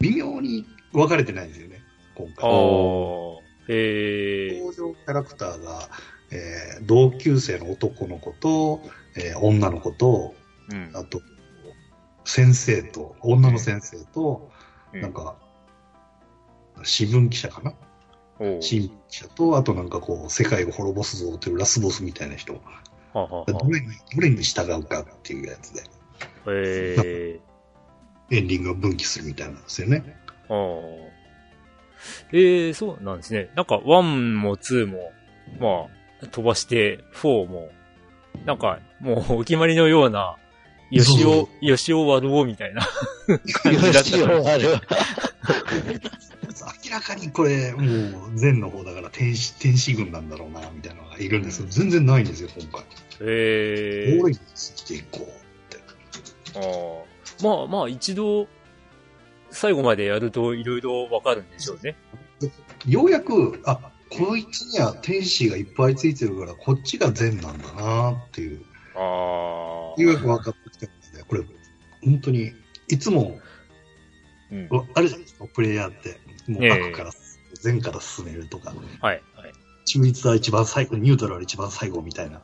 [0.00, 1.80] 微妙に分かれてないんですよね、
[2.14, 2.48] 今回。
[3.68, 5.88] へ登場キャラクターが、
[6.30, 8.82] えー、同級生の男の子と、
[9.16, 10.34] えー、女の子と、
[10.70, 11.20] うん、あと、
[12.24, 14.50] 先生と、女の先生と、
[14.92, 15.36] うん、なんか、
[16.82, 17.74] 新聞記者かな
[18.60, 22.54] 新者と、あとなんかこう、世界を滅ぼすぞというラスボスみたいな人。
[23.12, 25.82] はははどれに、どれに従うかっていうやつで。
[26.48, 27.40] へ
[28.30, 30.02] エンディングを分岐するみたいなんですよね。
[30.48, 30.56] ああ。
[32.32, 33.50] ええー、そうなんですね。
[33.54, 34.02] なんか、1
[34.36, 35.12] も2も、
[35.60, 35.88] ま
[36.22, 37.70] あ、飛ばして、4も、
[38.44, 40.36] なんか、もう、お決まりのような、
[40.90, 42.82] よしお、よしお悪おみたいな
[43.62, 43.98] 感じだった。
[43.98, 44.80] よしお悪
[46.84, 52.82] 明らかにこれ、もう、善の方だから天使、天使軍なんだろうな、みたいなのがいるんですけど、全然ないんですよ、今回。
[52.82, 52.86] へ
[53.20, 54.94] えー。
[54.94, 55.26] いこうっ
[55.68, 55.82] て。
[56.56, 57.14] ああ。
[57.42, 58.46] まあまあ一度、
[59.50, 61.96] 最後までやるといろいろわかるんでしょうね。
[62.86, 68.62] ようやく、あ、こいつには天使がいっぱいついてるから、こっちが善なんだなっていう、
[68.96, 69.00] ああ。
[69.00, 71.22] ようやく分かってきたんですね。
[71.26, 71.42] これ、
[72.04, 72.52] 本当に、
[72.88, 73.40] いつも、
[74.50, 76.20] うん、あるじゃないですか、プレイヤーって。
[76.48, 77.12] もうええ悪から、
[77.54, 79.52] 善から進めるとか、はい、はい。
[79.86, 82.42] 中立は一番最後、ニュートラル一番最後みたいな。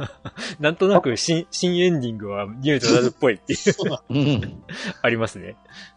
[0.60, 4.62] なんとなく新、新エンディングはニュートラルっぽいっていう、そうなんうん。
[5.00, 5.56] ありますね。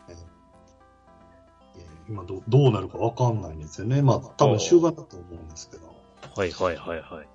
[0.10, 0.28] えー
[2.10, 4.02] 今どうどうなるか分かんないんですよね。
[4.02, 5.94] まあ、多分終盤だと思うんですけど。
[6.36, 7.28] はいはいはいはい。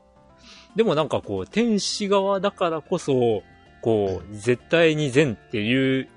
[0.76, 3.42] でもなんかこう、天使側だからこそ、
[3.82, 6.08] こう、絶対に善っていう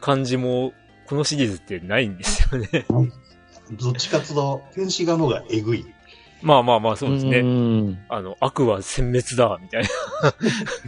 [0.00, 0.72] 感じも、
[1.06, 2.86] このシリーズってないんですよね。
[3.70, 5.86] どっちかと、天使側の方がえぐい。
[6.42, 7.42] まあまあまあそうですね。
[7.42, 8.04] ね。
[8.08, 9.84] あの、悪は殲滅だ、みたい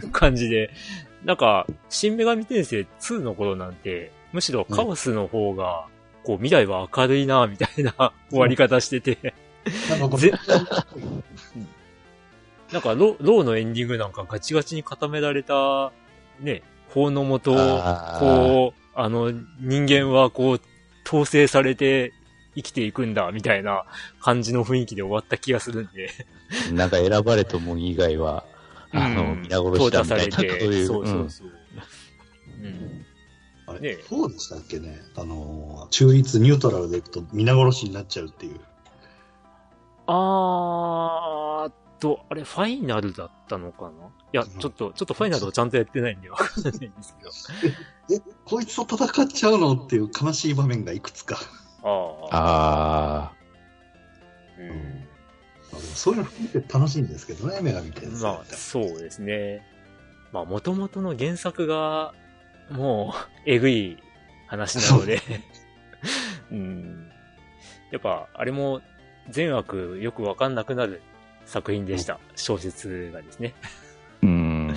[0.03, 0.69] な 感じで。
[1.23, 5.87] なんか、新女神転生2の頃なんて、むしろカオスの方が、
[6.23, 9.33] こう、未来は明るいな、みたいな終わり方してて、
[12.71, 15.91] なんかロ、ローのエンディングなんかガチガチに固められた、
[16.39, 17.55] ね、法のもと、
[18.19, 20.61] こう、あの、人間はこう、
[21.07, 22.13] 統制されて
[22.55, 23.85] 生きていくんだ、みたいな
[24.19, 26.09] 感じの雰囲気で終わった気がするんで。
[26.73, 28.45] なんか選ばれたもん以外は、
[28.91, 30.85] あの、うん皆殺しだみたいそういう。
[30.87, 31.47] そうそうそう。
[32.61, 33.05] うん。
[33.67, 34.99] あれ、ねそうでしたっけね？
[35.17, 38.59] あの、中立ニュートラルでいくと皆殺しになっちゃうっていう。
[40.07, 43.89] あーっと、あれ、ファイナルだったのかな？
[43.89, 43.91] い
[44.33, 47.31] や、ちょっと、ちょっとファイナルをちゃんとやってないんでわかんないんですけど。
[48.15, 49.73] え、こいつと戦っちゃうの？
[49.73, 51.39] っていう悲しい場面がいくつか。
[51.85, 53.31] ああ。
[53.31, 53.33] あ
[54.59, 55.05] うん。
[55.93, 59.65] そういうの見て楽しいんですけどね、女神転生まあ、そうですね。
[60.31, 62.13] まあ、元々の原作が、
[62.71, 63.97] もう、 えぐい
[64.47, 65.21] 話なので、
[66.51, 67.11] うん。
[67.91, 68.81] やっぱ、あれも、
[69.29, 71.01] 善悪よくわかんなくなる
[71.45, 72.19] 作品でした。
[72.35, 73.53] 小説がですね。
[74.23, 74.27] ー。
[74.27, 74.75] うん。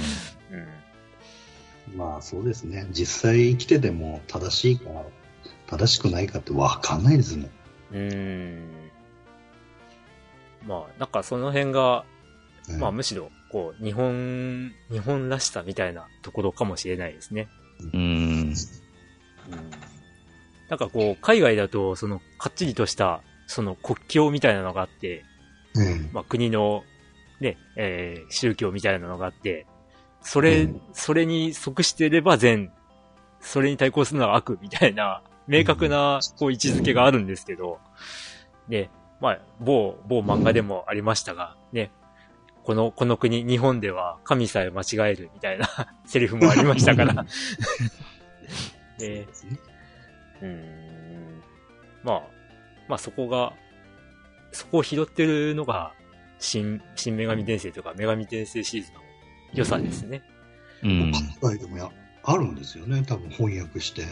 [0.50, 1.96] うん。
[1.96, 2.86] まあそうですね。
[2.90, 4.90] 実際生きてても正しいか、
[5.68, 7.46] 正しくないかって分かんないですもん。
[7.46, 8.90] うーん。
[10.66, 12.04] まあ、なんかその辺が、
[12.68, 17.48] うんまあむしろ、こう、日本、日本らしさみたいなところかもしれないですね。
[17.94, 18.00] うん。
[18.00, 18.54] うん。
[20.68, 25.24] なんかこう、海外だと、その、かっちりとした、その国境みたいなのがあって、
[25.74, 26.84] うんまあ国の、
[27.40, 29.66] ね、えー宗教みたいなのがあって、
[30.20, 32.70] それ、うんそれに即してれば善、
[33.40, 37.78] それに対抗するのは悪みたいな、明確な、こう、位置づけがあるんですけど、
[38.68, 41.90] ね、まあ、某、某漫画でもありましたが、ね、
[42.62, 45.66] この、この国、日本では神さえ間違えるみたいな
[46.06, 47.26] セリフもありましたから、 ね、
[50.42, 51.42] うーん
[52.04, 52.22] まあ、
[52.88, 53.54] まあそこが、
[54.52, 55.92] そこを拾ってるのが、
[56.38, 59.00] 新、新女神転生とか女神転生シリーズの
[59.54, 60.22] 良さですね。
[60.82, 61.12] うん。
[61.40, 61.90] 海外でもや
[62.22, 64.02] あるんですよね、多分翻訳して。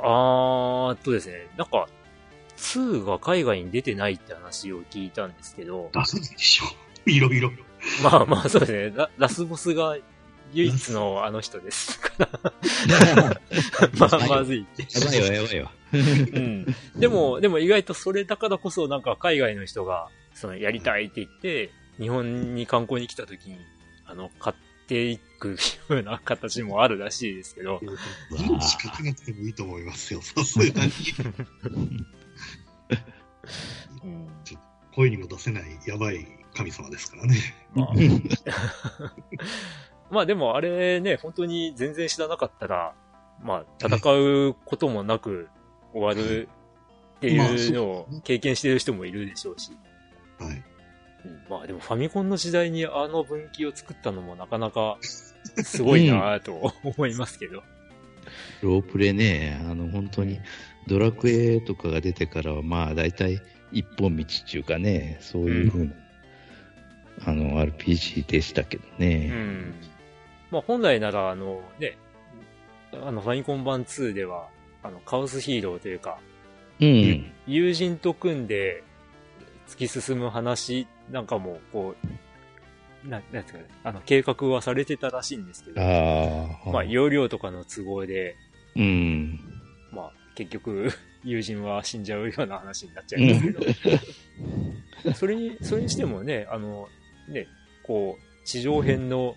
[0.00, 1.88] あーっとですね、なんか、
[2.56, 6.64] 2が海外に出てないって話を聞いたんですけど、出せないでしょ。
[7.06, 7.50] いろいろ。
[8.02, 9.96] まあまあそうですね、ララスボスが
[10.52, 12.28] 唯一のあの人ですから、
[13.98, 14.66] まあまずい。
[14.78, 15.72] やばいわ、やばいわ。
[15.92, 16.66] うん。
[16.96, 23.58] でも、でも意外とそれだからこそなんか海外の人が、そのやりたいって言って、日本に観光に来た時に、
[24.06, 25.56] あの、買っていく
[25.88, 27.80] ような形もあるらしいですけど、
[28.30, 30.92] 命かけなくてもいいと思いますよ、さすがに。
[34.04, 34.28] うん、
[34.94, 37.36] 声にも出せないやばい神様ですからね。
[37.74, 37.88] まあ、
[40.10, 42.94] まあでもあれね、本当に全然知らなかったら、
[43.42, 45.48] まあ戦うこともなく
[45.92, 46.48] 終わる
[47.16, 49.70] っていうのを経験してる人もいるでしょうし、
[50.38, 50.64] はい。
[51.24, 57.62] うんまあでもファミコンの時代にあの分岐を作ったのもなかなかすごいなぁと 思いますけど。
[58.62, 60.38] ロープレね、あの、本当に、
[60.86, 63.40] ドラクエとかが出てからは、まあ、大体、
[63.72, 65.92] 一本道っていうかね、そういうふうな、
[67.24, 69.28] あの、RPG でしたけどうね。
[69.28, 69.74] ん。
[70.50, 71.98] まあ本来ならあのね、
[72.92, 74.48] あのファミコン版2では、
[74.82, 76.18] あのカオスヒーローというか、
[76.80, 77.32] うん。
[77.46, 78.82] 友人と組んで
[79.66, 81.94] 突き進む話なんかも、こ
[83.04, 86.70] う、な、なんつうかね、あの、計画はされてたらしいんですけど、ああ。
[86.70, 88.36] まあ、容量とかの都合で、
[88.76, 89.40] うん。
[89.92, 90.90] まあ、結局、
[91.24, 93.52] 友人は死んじゃうような話になっちゃいます
[95.02, 96.88] けど、それに、それにしてもね、あの、
[97.28, 97.46] ね、
[97.82, 99.34] こう、地上編の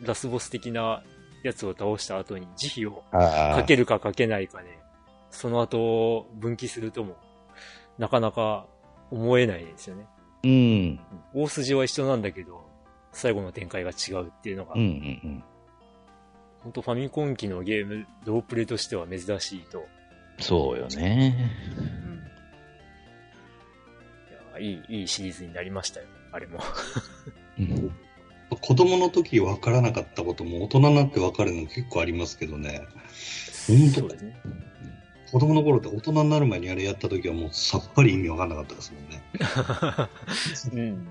[0.00, 1.02] ラスボス的な
[1.42, 4.78] やつを倒した後に慈悲をかけるかかけないかで、
[5.30, 7.16] その後分岐するとも、
[7.98, 8.66] なかなか
[9.10, 10.06] 思えないですよね。
[10.44, 11.00] うん。
[11.32, 12.64] 大筋は一緒なんだけど、
[13.12, 15.44] 最後の展開が違うっていうのが、うんうんうん、
[16.60, 19.86] 本当ファミコン機のゲーム、ロープレイとしては珍しいと。
[20.38, 21.34] そうよね。
[24.58, 26.60] うん、いやいい、いいシリーズになりましたよ、あれも。
[28.60, 32.82] 子供の時分からなかったことも大人になって分かるの結構ありますけどね。
[33.66, 34.36] 本当そうですね。
[35.34, 39.24] 子供の頃って大人になる前にあれやった時はもうさっぱり意味分かんなかったですもんね。
[40.72, 41.08] うん。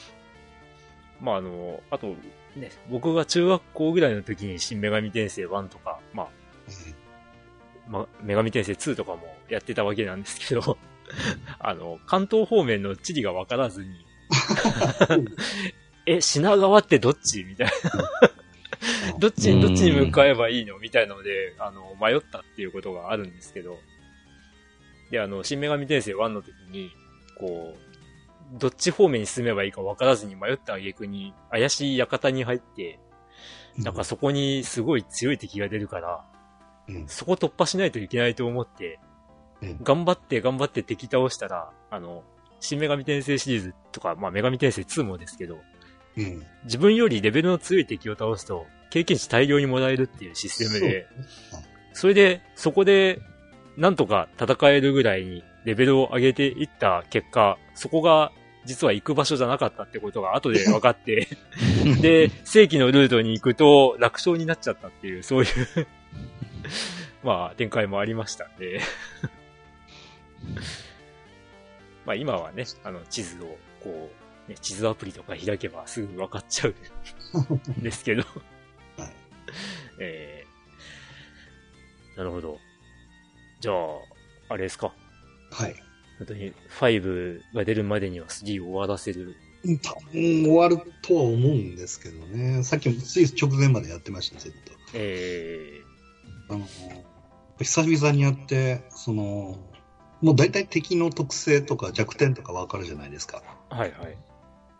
[1.20, 2.16] まああの、あと、
[2.56, 6.28] ね、僕が中学校ぐらいの時に新女神転生1とか、まあ、
[7.86, 10.78] まあ、女神転生2とかもやってたわけなんですけど、
[11.60, 14.06] あの、関東方面の地理がわからずに
[16.06, 17.44] え、品川ってどっち？
[17.44, 17.72] みたいな
[19.18, 20.78] どっちにどっちに向かえばいいの？
[20.78, 23.78] みたいなので、あの、迷ったっていうことがあるんですけど、
[25.10, 26.90] で、あの、新女神転生1の時に、
[27.38, 32.98] こう、どっち方面に進めばいいか分からずに迷った挙句に、怪しい館に入って、
[33.78, 36.24] なんかそこにすごい強い敵が出るから、
[36.88, 38.98] うん、そこ突破しないといけないと思って、
[39.62, 42.24] うん、頑張って頑張って敵倒したら、あの、
[42.60, 45.58] 新女神転生シリーズとか、まあ女神転生2もですけど、
[46.16, 51.06] うん、自分よりレベルの強い敵を倒すと、経験値大量にもらえるっていうシステムで、
[51.92, 53.20] それで、そこで、
[53.76, 58.32] なんとか戦えるぐらいにレベルを上げていった結果、そこが
[58.64, 61.28] 実は行く場所じゃなかったってことが後で 分かって
[62.02, 65.86] で、正規のルートに行くと楽勝になっちゃったっていう、そういう
[67.24, 68.80] まあ、展開もありましたんで。
[72.04, 74.10] まあ今はね、あの、地図を、こ
[74.48, 76.74] う、ね、地図アプリとか開けばすぐ分かっちゃう
[77.78, 78.24] んですけど
[80.00, 82.58] えー、なるほど。
[83.60, 83.74] じゃあ、
[84.50, 84.92] あれですか？
[85.50, 85.74] はい。
[86.18, 89.36] 本当に5が出るまでには3を終わらせる。
[89.82, 92.62] 多分終わるとは思うんですけどね。
[92.62, 94.72] さっきもつい直前までやってました、ずっと。
[94.94, 95.82] え
[96.48, 96.66] えー、あの、
[97.58, 99.58] 久々にやって、その、
[100.20, 103.42] もう大体敵の特性とか弱点とかわかるじゃないですか。
[103.68, 104.18] はいはい。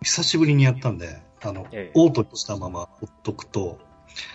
[0.03, 3.79] 久しぶりにやったんで、あの、えー、オートにしたままほっとくと、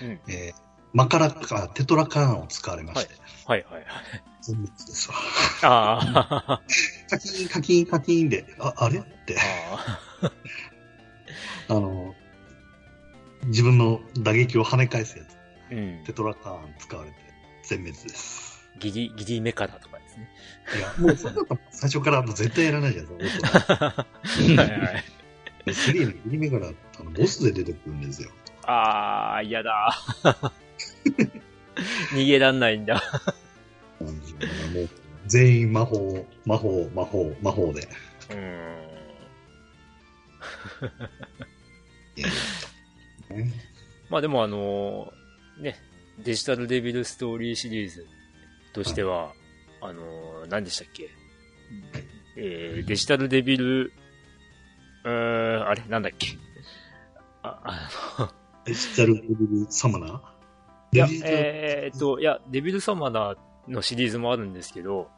[0.01, 0.53] うん、えー、
[0.93, 3.13] マカラかテトラカーンを使われまして。
[3.45, 5.15] はい、はい、はいはい全滅ですわ。
[5.63, 6.61] ああ。
[7.09, 8.99] カキン、カキン、カキンで、あ、あれ？
[8.99, 9.37] って。
[9.71, 10.31] あ
[11.69, 12.13] あの、
[13.45, 15.37] 自分の打撃を跳ね返すやつ。
[15.71, 17.15] うん、テトラカーン使われて、
[17.63, 18.69] 全滅です。
[18.79, 20.29] ギリ、ギリメカだとかですね。
[20.77, 21.41] いや、もうそんな
[21.71, 24.05] 最初から絶対やらないじゃん、 は
[24.53, 25.03] いはい。
[25.67, 28.29] 3のギリメカラ、あの、ボスで出てくるんですよ。
[28.65, 29.91] ああ、嫌だ。
[32.13, 33.01] 逃げらんないんだ。
[33.99, 34.89] もう
[35.27, 37.87] 全員魔法、魔法、魔法、魔法で。
[38.31, 38.37] うん。
[42.15, 42.27] いや
[44.09, 45.79] まあでもあのー、ね、
[46.19, 48.05] デジタルデビルストーリーシリーズ
[48.73, 49.33] としては、はい、
[49.81, 51.09] あのー、何でしたっけ、
[52.37, 53.91] えー、デジタルデビル、
[55.05, 56.27] うーん、あれなんだっけ？
[57.41, 58.33] あ、あの、
[58.65, 60.19] デジタルデビルサマナー？
[60.93, 65.09] いや、えー、っと、いや、デビルサマナーのシリーズもあるんですけど、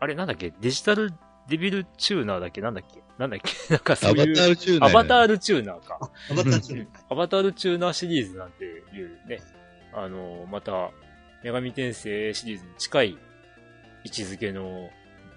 [0.00, 0.52] あれなんだっけ？
[0.60, 1.12] デジタル
[1.48, 2.60] デビルチューナーだっけ？
[2.60, 3.02] なんだっけ？
[3.18, 3.52] なんだっけ？
[3.72, 4.22] なんかそういう。
[4.22, 6.10] アバタールチューナー、アバタールチューナーか。
[6.30, 6.88] アバタールチューナー。
[7.10, 9.40] アバタールチューナーシリーズなんていうね、
[9.92, 10.90] あの、また、
[11.44, 13.10] 女神転生シリーズに近い
[14.04, 14.88] 位置づけの、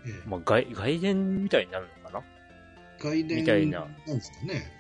[0.05, 2.23] ええ、まあ外、外伝みたいになるのかな？
[2.99, 3.79] 外伝みたいな。
[3.79, 4.71] なんですかね。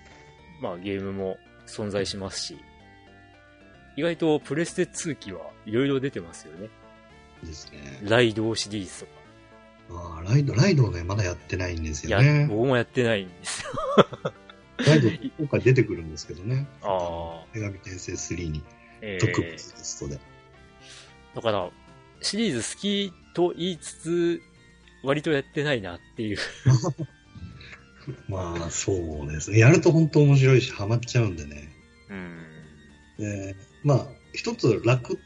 [0.61, 2.57] まあゲームも存在しますし、
[3.97, 6.69] 意外とプレステ2機はいろいろ出てますよね。
[7.43, 7.99] ですね。
[8.03, 9.11] ライドシリーズとか。
[9.91, 12.47] ああ、ライド、ライドね、まだやってないんですよね。
[12.49, 13.71] 僕もやってないんですよ。
[14.85, 15.09] ライド、
[15.39, 16.67] 今回出てくるんですけどね。
[16.81, 17.45] ああ。
[17.53, 18.63] 女神転生3に。
[19.01, 20.19] えー、特別リストで。
[21.35, 21.69] だから、
[22.21, 24.41] シリーズ好きと言いつつ、
[25.03, 26.37] 割とやってないなっていう。
[28.29, 29.59] まあ、そうですね。
[29.59, 31.69] やると本当面白いし、ハマっちゃうんでね。
[32.09, 32.37] うん。
[33.17, 35.19] で、まあ、一つ楽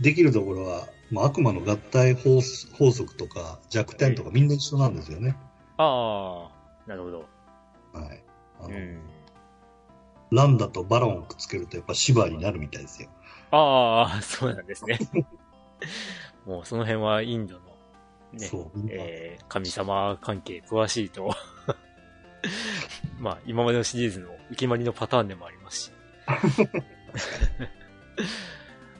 [0.00, 2.40] できるところは、まあ、悪魔の合体法
[2.72, 5.36] 法則とか弱点とかみんな一緒なんですよね。
[5.76, 6.50] あ
[6.86, 7.18] あ、なるほど。
[7.92, 8.22] はい。
[8.60, 9.00] あの、うん、
[10.30, 13.08] ランダとバロンをくっつけるとやっぱシバーになるみたいですよ。
[13.50, 14.98] ああ、そうなんですね。
[16.46, 17.60] もうその辺はインドの
[18.32, 18.50] ね、
[18.90, 21.34] えー、神様関係詳しいと
[23.26, 25.90] まあ今までのシリーズの決まりのパターンでもありますし。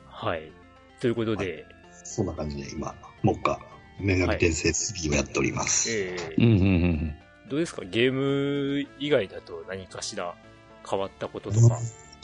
[0.09, 0.51] はい。
[1.01, 1.64] ということで、はい、
[2.03, 3.61] そんな感じで今、目下、
[4.01, 5.91] 女神転生3をやっております。
[5.91, 7.12] はい、えー、
[7.49, 7.83] どうですか？
[7.85, 10.35] ゲーム以外だと何かしら
[10.91, 11.79] 変わったこととか？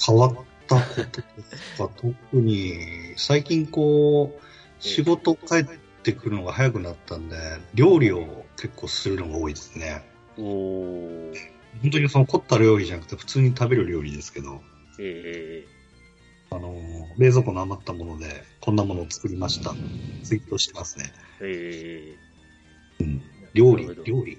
[0.04, 0.34] 変わっ
[0.66, 2.74] たこととか、特に、
[3.16, 4.42] 最近こう、
[4.80, 5.64] 仕事帰っ
[6.02, 7.36] てくるのが早くなったんで、
[7.74, 10.02] 料理を結構するのが多いですね。
[10.36, 11.30] お
[11.80, 14.60] 本当にその凝った料理じゃなくて、普通に食べる料理ですけど。
[15.00, 16.74] えー、あの、
[17.18, 19.74] 冷蔵庫の余ったもので、こんなものを作りました。
[20.22, 21.12] ツイートしてますね。
[21.40, 23.22] えー、うん。
[23.54, 24.38] 料理、料理、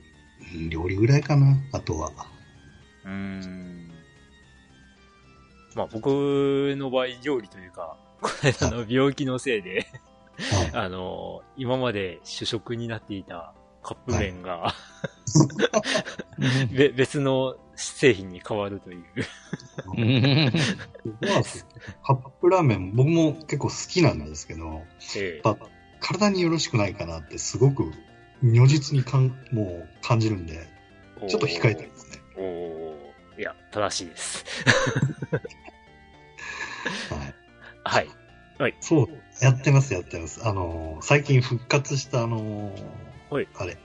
[0.56, 2.12] うん、料理ぐらいかな、あとは。
[3.06, 3.90] うん。
[5.76, 6.08] まあ僕
[6.78, 9.88] の場合、料理というか、 この間の病気のせいで
[10.74, 13.54] あの、今まで主食になっていた
[13.84, 14.76] カップ麺が、は
[16.72, 19.04] い、 別の製品に変わるという
[22.02, 24.86] カップラーメン、僕も結構好きなんですけど、
[25.18, 25.56] ええ、
[26.00, 27.92] 体によろしくないかなってすごく
[28.42, 30.68] 如実にかんもう感じるんで、
[31.28, 32.22] ちょっと控えたいですね。
[32.38, 34.46] おいや、正しいです。
[37.10, 37.36] はい。
[37.84, 38.08] はい。
[38.60, 38.76] はい。
[38.80, 39.08] そう、
[39.42, 40.48] やってます、やってます。
[40.48, 42.72] あの最近復活した、あの
[43.34, 43.48] はい。
[43.56, 43.78] あれ、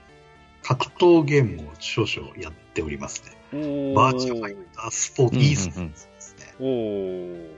[0.61, 3.31] 格闘ゲームを少々やっておりますね。
[3.95, 6.53] バーチャルファイタースポーツ、e スポーツですね。
[6.59, 7.49] おー。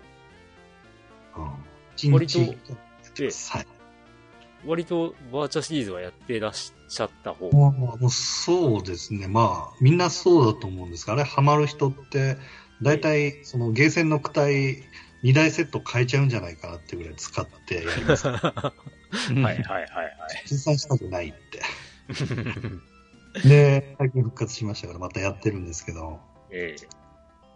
[2.07, 2.13] うん。
[2.13, 3.67] 割と、はい。
[4.65, 9.27] 割とバーチャシリーズはやってらっしゃった方もうそうですね。
[9.27, 12.37] まあ、みんなそうだと思うんですが、あれハマる人って、
[12.81, 14.83] 大体、そのゲーセンの躯体、
[15.23, 18.27] 2台セット変えちゃうんじゃないかなっていうぐらい使ってやります。
[18.29, 19.85] はいはいはいはい。
[20.47, 21.61] 計算したくないって。
[23.43, 26.19] で、最近復活しましたから、またやってるんですけど。
[26.51, 27.01] ええ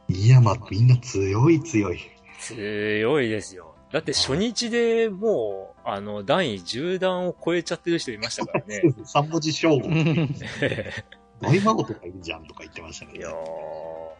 [0.07, 1.99] いや、まあ、みんな強い強い。
[2.39, 3.75] 強いですよ。
[3.91, 8.81] だって初日でもう、あの、段位10段を超えちゃってる人いましたからね。
[9.05, 9.87] 三文字勝負。
[11.41, 13.19] 大孫とかいるじゃんとか言ってましたけど、ね。
[13.19, 14.17] いやも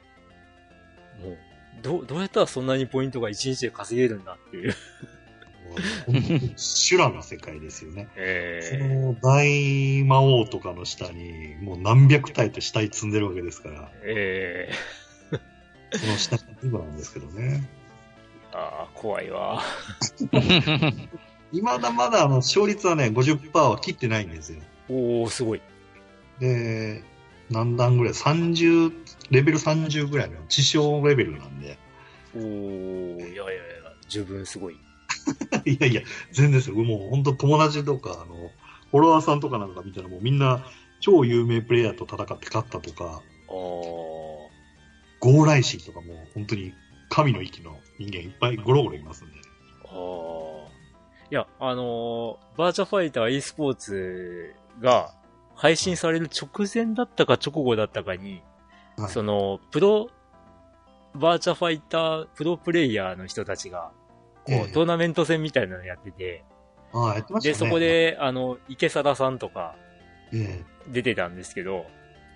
[1.23, 1.37] う、
[1.81, 4.73] ど、どうやったらそんなにポイントが1日で稼げるんだっていう。
[6.55, 8.07] 修羅の世界ですよね。
[8.61, 13.91] その大魔王とかの下に、もう何百体と死体積んでるわけですから。
[15.97, 17.67] その下が今なんですけどね。
[18.53, 19.61] ああ、怖いわ。
[21.51, 24.61] いまだまだあの勝率はね、50%は切ってないんですよ。
[24.89, 25.61] おおすごい。
[26.39, 27.03] で、
[27.49, 28.93] 何段ぐらい ?30、
[29.29, 31.77] レベル30ぐらいの地上レベルなんで。
[32.35, 32.41] おお
[33.19, 33.55] いやいやいや、
[34.07, 34.77] 十分すごい。
[35.65, 36.01] いやいや、
[36.31, 36.75] 全然ですよ。
[36.75, 38.51] もう本当友達とか、あの、
[38.91, 40.65] フォロワーさんとかなんか見たらもうみんな
[40.99, 46.73] 超有名プレイヤーと戦って勝ったとか、ゴーライシーとかも本当に
[47.09, 49.33] 神の域の人間いっぱいゴロゴロいますんで。
[49.85, 50.55] ああ。
[51.31, 55.13] いや、あのー、バーチャファイター e スポーツが
[55.55, 58.43] 配信される直前だったか直後だったかに、
[58.97, 60.09] はい、その、プロ、
[61.15, 63.91] バーチャファイター、プロプレイヤーの人たちが、
[64.45, 66.43] こう、トーナメント戦みたいなのやってて、
[66.93, 67.53] ああ、やってましたね。
[67.53, 69.75] で、そこで、あの、池貞さんとか、
[70.87, 71.85] 出てたんですけど、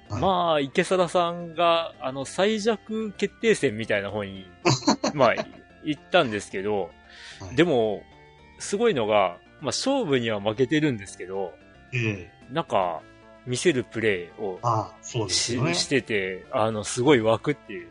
[0.10, 4.47] まあ、池貞さんが、あの、最弱決定戦みたいな方に、
[5.14, 5.36] まあ、
[5.84, 6.89] 行ったんですけど、
[7.39, 8.03] はい、でも、
[8.57, 11.53] すごいのが、まあ、勝負には負けてるんですけど、
[11.93, 13.01] ええ、なんか、
[13.45, 14.60] 見せるプレイを
[15.30, 17.89] し,、ね、してて、あの、すごい湧くっていう。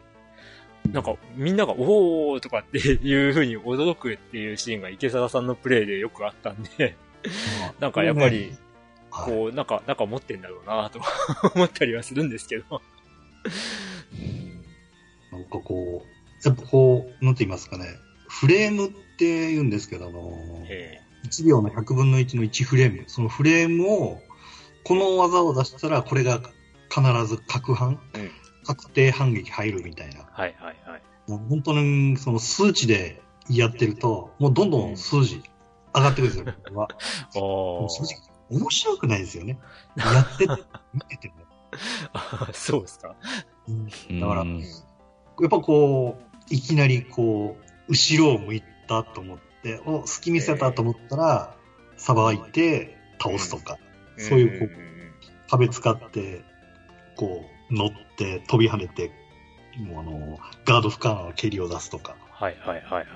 [0.93, 6.97] なんか、みんなが、おーとかっていう風に驚くっていうシーンが池澤さんのプレイでよくあったんで
[7.81, 8.57] なんかやっぱり、
[9.11, 11.01] こう、なんか、なんか持ってんだろうなと
[11.55, 12.83] 思ったりはするんですけど。
[15.33, 17.87] なんかこう、やっぱこう、なんて言いますかね、
[18.29, 20.33] フレームって言うんですけど、あの、
[21.27, 24.21] 1秒の100分の1の1フレーム、そのフレームを、
[24.85, 26.41] この技を出したら、これが
[26.89, 28.31] 必ず角反、うん、
[28.69, 30.27] 確定反撃入るみたいな。
[30.31, 31.03] はいはいはい。
[31.27, 35.43] もう本当にその数値でやってると、もうどんどん数字
[35.95, 36.89] 上がってくるんですよ、僕は。
[37.33, 37.87] 正
[38.51, 39.59] 直、面白くないですよね。
[39.97, 40.53] やってて、
[40.93, 41.35] 見てても。
[42.13, 43.17] あ そうですか。
[43.67, 44.53] うん、だから、や
[45.47, 51.57] っぱこう、いきなりこう、後ろを向いたと思って、お、隙見せたと思ったら、
[51.97, 53.79] さばいて倒すとか、
[54.19, 56.43] そういうこう、壁使って、
[57.17, 59.11] こう、乗って飛び跳ねて、
[59.77, 62.17] もうあの、ガード不可能な蹴りを出すとか。
[62.31, 63.07] はいはいはいはい。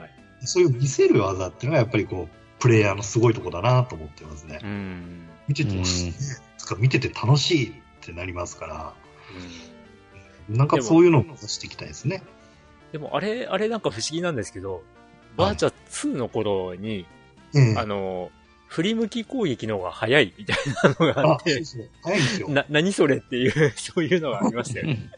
[0.44, 4.60] そういう見せる技っていうのがやっぱりこう、プレイヤーのすごいとこだなと思ってますね。
[4.62, 5.28] うん。
[5.48, 6.40] 見てて、つ
[6.78, 8.94] 見てて楽しいってなりますから、
[10.48, 12.22] うん、なんかそういうのを出していきたいですね。
[12.92, 14.82] でもあれ、あれなんか不思議なんですけど、
[15.36, 17.06] バーチャ2の頃に、
[17.54, 17.78] うん。
[17.78, 18.30] あの、
[18.72, 21.90] 振り向き攻撃の方が早いみたいなのがああ、ってそう、そう。
[22.02, 22.48] 早いんですよ。
[22.48, 25.10] な、何それっていう、 そういうのがありましたよね。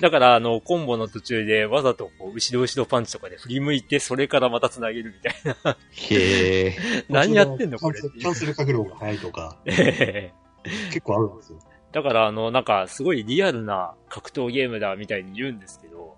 [0.00, 5.76] だから、あの、コンボの途中でわざとこう、後ろ後ろパンチとかで振り向いて、それからまた繋げるみたいな。
[5.90, 6.76] へえ。
[7.10, 9.72] 何やってんのこれっていうキャンセルキャンセル角度が早いとか、え
[10.64, 11.58] え結構あるんですよ。
[11.90, 16.16] だから、あの、なんか、すごいリアルな格闘ゲームだみたいに言うんですけど、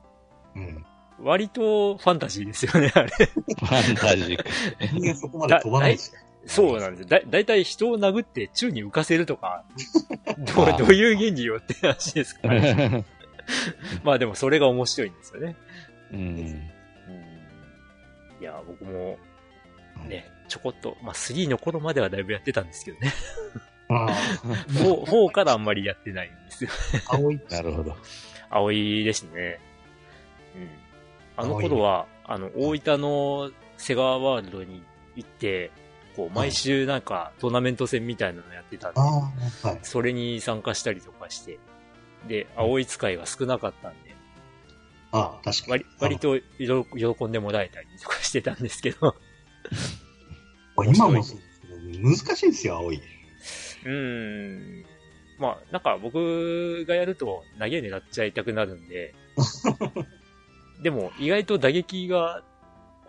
[0.55, 0.85] うん。
[1.21, 3.09] 割とファンタジーですよね、あれ。
[3.09, 4.45] ファンタジック。
[4.93, 6.11] 人間そこまで飛ばないし。
[6.49, 7.07] そうなんですよ。
[7.09, 9.65] だ、だいたい人を殴って宙に浮かせるとか、
[10.55, 13.05] どう、どういう原理よって話ですからね。
[14.03, 15.57] まあでもそれが面白いんですよね。
[16.13, 16.19] うん。
[16.19, 16.71] うん。
[18.41, 19.19] いや、僕も、
[20.07, 23.13] ね、ちょこっと、まあ3の頃まではだいぶやってたんですけどね。
[23.89, 24.07] あ
[24.71, 26.71] 4、 4からあんまりやってないんですよ。
[27.09, 27.41] あ、青い。
[27.51, 27.97] なるほど。
[28.51, 29.61] 葵ですね。
[30.57, 30.71] うん。
[31.37, 34.83] あの頃は、あの、大分のセガワールドに
[35.17, 35.71] 行って、
[36.19, 39.01] こう、毎週なんかトーナメント戦みたいなのやってたんで。
[39.83, 41.61] それに参加したりとかして、
[42.27, 44.17] で、葵使いが少なかったんで、
[45.13, 45.85] ああ、確かに。
[46.01, 49.15] 割割と喜んでもらえたりとかしてたんですけど、
[50.77, 52.97] あ今もそうですけど、難しいんですよ、青い。
[52.97, 54.85] うーん。
[55.39, 59.15] まあ、なんか僕がやると投げ狙っちゃいたくなるんで、
[60.83, 62.43] でも意外と打撃が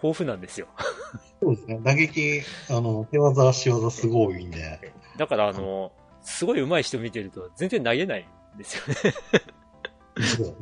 [0.02, 0.68] 豊富なんですよ。
[1.42, 1.80] そうですね。
[1.84, 4.94] 打撃、あの、手技、足技すごい多いんで。
[5.18, 5.92] だからあの、
[6.22, 8.96] すごい上手い人見てると全然投げないんですよね。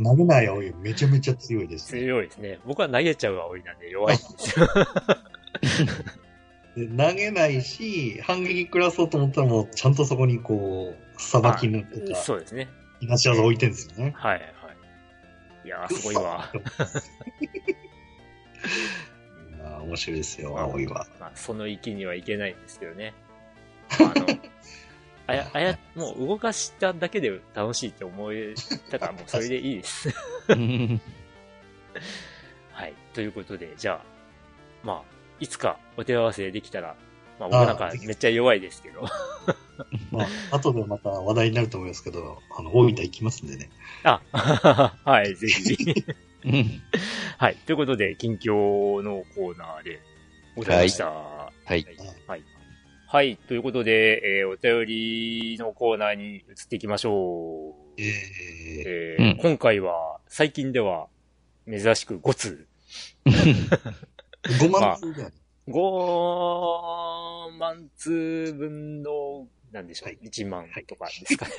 [0.03, 2.01] 投げない青いめちゃめちゃ強いです、ね。
[2.01, 2.59] 強いですね。
[2.65, 4.67] 僕は投げちゃう青いなんで弱いんですよ。
[6.75, 12.69] で投げないし、反撃食らそうと思ったらもうちゃんとそこにこう、さばき抜くとか、そうですね。
[12.99, 14.13] いなし技置いてるんですよね。
[14.15, 14.43] はいはい。
[15.65, 16.51] いやー、すごいわ。
[19.87, 21.07] 面白いですよ、まあ青いは。
[21.19, 23.13] まあ、その域にはいけないんですけどね。
[23.99, 24.27] あの、
[25.27, 28.53] あや、あや、もう動かしただけで楽しいって思え
[28.89, 30.09] たからもうそれでいいです。
[32.71, 32.93] はい。
[33.13, 34.01] ということで、じゃあ、
[34.83, 36.95] まあ、いつかお手合わせできたら、
[37.39, 39.01] まあ僕なんかめっちゃ弱いですけど、
[40.11, 43.69] まあ、後でまた話題になると思いますけど、あの、大分行きますんでね。
[44.03, 44.21] あ、
[45.03, 46.05] はい、ぜひ。
[47.37, 47.55] はい。
[47.65, 49.99] ということで、近況のコーナーで
[50.55, 51.07] ございました。
[51.07, 51.85] はい。
[52.27, 52.43] はい。
[53.09, 53.37] はい。
[53.37, 58.01] ということで、えーお便りのコーナーに移っていきましょう。
[58.01, 58.07] えー、
[58.85, 61.07] えーうん今回は、最近では、
[61.69, 62.67] 珍しく5通。
[63.25, 65.31] 5万通ぐらい。
[65.67, 71.53] 5万通分の、なんでしょう、はい1万とかですかね。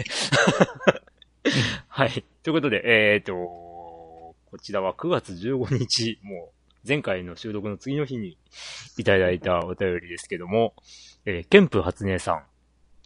[1.89, 2.25] はい。
[2.43, 3.68] ということで、えっ、と、
[4.51, 8.39] こちらは9月15日、もう、前回の収録の次の日に
[8.97, 10.75] いただいたお便りですけども、
[11.27, 12.35] えー、ケンプ初音さん。
[12.35, 12.43] は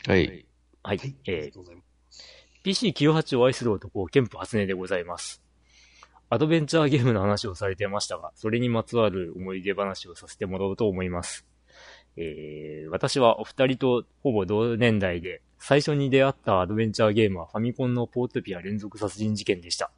[0.06, 0.08] い。
[0.08, 0.26] はい。
[0.26, 0.46] はい。
[0.84, 2.22] ありえーがとうございます。
[2.64, 5.42] PC98 を愛する男、ケンプ初音でございます。
[6.30, 11.44] アドベンチャーゲームの話をされてましたが、それにまつわる思い出話をさせてもらおうと思います。
[12.16, 19.90] えー、私はお二人とほぼ同年代で、最初に出会ったアドベンチャーゲームはファミコンのポートピア連続殺人事件でした。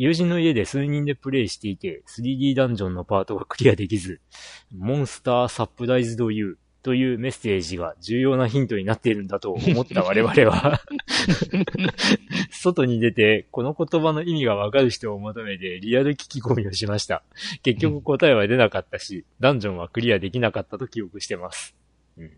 [0.00, 4.22] 友人の家で数人でプレイしていて、3D ダンジョンのパートがクリアできず、
[4.74, 10.80] モンスターサプライズドユーというメッセージが重要なヒントになっているんだと思った 我々は、
[12.50, 17.22] 外に出て、この言葉の意味がわかる人を求めてリアル聞き込みをしました。
[17.62, 21.76] 結局答えは出なかったし、ダンジョンはクリアできなかったと記憶してます。
[22.16, 22.30] うん。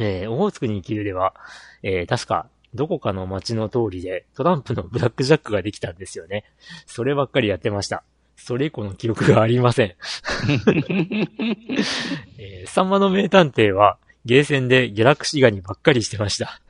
[0.00, 1.34] えー、オホーツクに生きるでは、
[1.82, 6.44] えー、確か、どこかの街の通りでトランプのブラックジャックができたんですよね。
[6.86, 8.04] そればっかりやってました。
[8.36, 9.86] それ以降の記憶がありません。
[12.38, 16.60] えー、サンマの名探偵は、ゲーセンでギャラクシーガニばっかりしてました。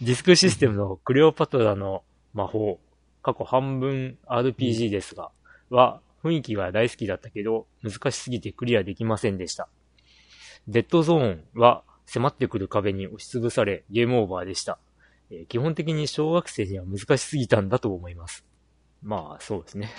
[0.00, 2.78] ディスクシステムのクレオパトラの魔法、
[3.22, 5.30] 過去半分 RPG ですが、
[5.70, 9.68] は雰囲気が大好きだったけど、難しすぎてクリアできませんでした。
[10.68, 14.78] デッドゾーンは迫ってくる壁に押しつぶされゲームオーバーでした。
[15.34, 18.44] えー基本的に小学生には難しすぎたんだと思います。
[19.02, 19.90] まあ、そうですね。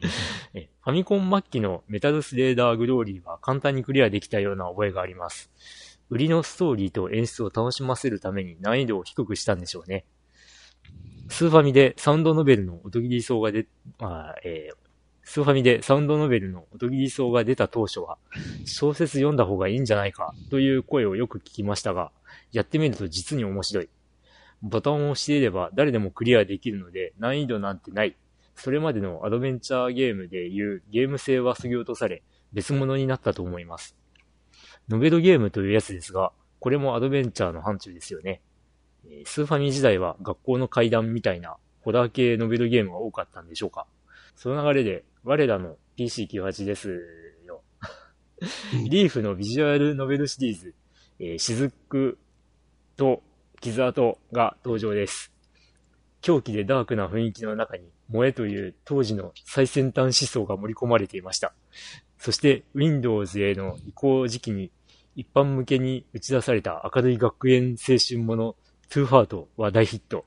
[0.54, 5.50] えファミコン末期のメタルスレーダーグローリーは簡単にクリアできたような覚えがあります。
[6.10, 10.04] 売りのストーリーと演出を楽しませるために難易度を低くしたんでしょうね。
[11.28, 13.66] スーファミでサウンドノベルの音切り層が出、
[13.98, 14.84] あーえー
[15.26, 18.18] スーファミでサウンドノベルの音切り層が出た当初は、
[18.66, 22.12] 小説読んだ方がいいんじゃないかという声をよく聞きましたが、
[22.52, 23.88] やってみると実に面白い。
[24.62, 28.16] ボタンを押していれば誰でもクリアできるので難易度なんてない。
[28.56, 33.96] それまでのアドベンチャーゲームでいうゲーム性は削ぎ落とされ、別物になったと思います。
[34.88, 38.40] ノベルゲームというやつですが、これもアドベンチャーの範疇ですよね。
[39.24, 43.86] スーファミ時代は学校の階段みたいなホラー系ノベルゲームが多かったんでしょうか
[44.36, 47.00] その流れで、我らの PC98 です
[47.46, 47.62] よ。
[48.88, 50.74] リーフのビジュアルノベルシリーズ、
[51.18, 52.18] えー、雫
[52.96, 53.22] と
[53.70, 55.32] 傷跡が登場です。
[56.20, 61.54] 狂気でダークな雰囲気の中に、萌えという当時の最先端思想が盛り込まれていました。
[62.18, 64.70] そして Windows への移行時期に
[65.16, 68.56] 一般向けに打ち出された明るい学園青春もの
[68.90, 70.26] トゥーハートは大ヒット。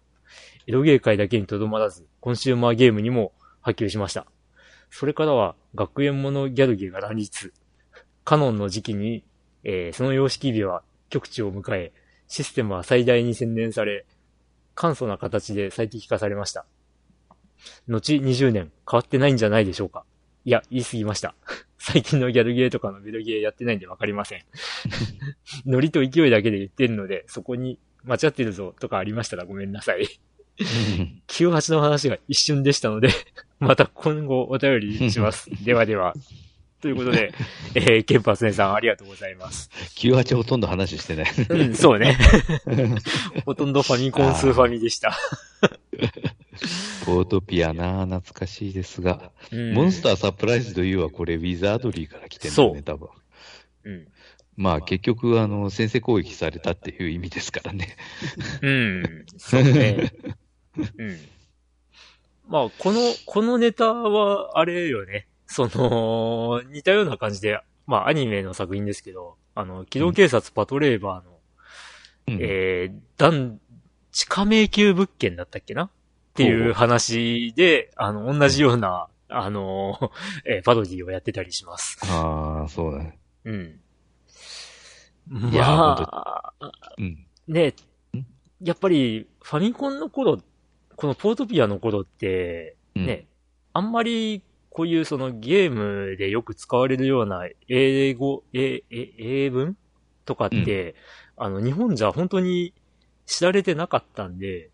[0.66, 4.26] エロゲー界だけにとどまらず、コンシューマーゲームにも波及しました。
[4.90, 7.54] それからは学園ものギャルゲーが乱立。
[8.24, 9.24] カノンの時期に、
[9.64, 11.94] えー、その様式美は極地を迎え、
[12.28, 14.06] システムは最大に洗練され、
[14.76, 16.66] 簡素な形で最適化されました。
[17.88, 20.04] 後20年変わってないんじゃないでしょうか。
[20.46, 21.36] いや、言い過ぎました。
[21.78, 24.44] 最近のギャルゲーとかのベルゲーやってないんでわかりません。
[25.66, 30.08] ノリと勢いだけで言ってるので、そこに間違ってるぞとかありましたらごめんなさい。
[31.28, 33.10] 98の話が一瞬でしたので
[33.60, 35.50] また今後お便りします。
[35.64, 36.14] ではでは。
[36.82, 37.34] ということで、
[37.74, 39.70] えー、ケンパスネさんありがとうございます。
[39.96, 41.26] 98ほとんど話してない。
[41.50, 42.18] うん、そうね。
[43.46, 45.18] ほとんどファミコンスーファミでした。
[47.06, 53.10] ポートピアな懐かしいですが、うん、モンスターサプライズというはこれウィザードリーから来てるんだね、多分。
[53.86, 54.08] うん。
[54.56, 57.96] まあ結局、あの、先制攻撃されたっていう意味ですからね。
[58.62, 59.26] うん。
[59.38, 60.12] そうね。
[60.98, 61.18] うん。
[62.50, 65.28] まあ、この、このネタは、あれよね。
[65.48, 71.40] その、似たような感じで、まあ、アニメの作品ですけど、あの、機動警察パトレーバーの、
[72.28, 73.60] うん、えー、弾、
[74.12, 75.86] 地下迷宮物件だったっけな？
[75.86, 75.90] っ
[76.34, 80.12] ていう話で、あの、同じような、あの、
[80.46, 81.98] えー、パロディをやってたりします。
[82.04, 83.18] ああ、そうだね。
[83.46, 83.80] うん。
[85.30, 87.74] まあ、うん、ね、
[88.62, 90.38] やっぱりファミコンの頃、
[90.96, 93.28] このポートピアの頃って、ね、
[93.76, 94.42] うん、あんまり
[94.78, 99.76] こういうそのゲームでよく使われるような英語、え、え、英文
[100.24, 100.96] とかって、
[101.36, 102.76] うん、あの、日本じゃ本当に
[103.26, 104.70] 知られてなかったんで、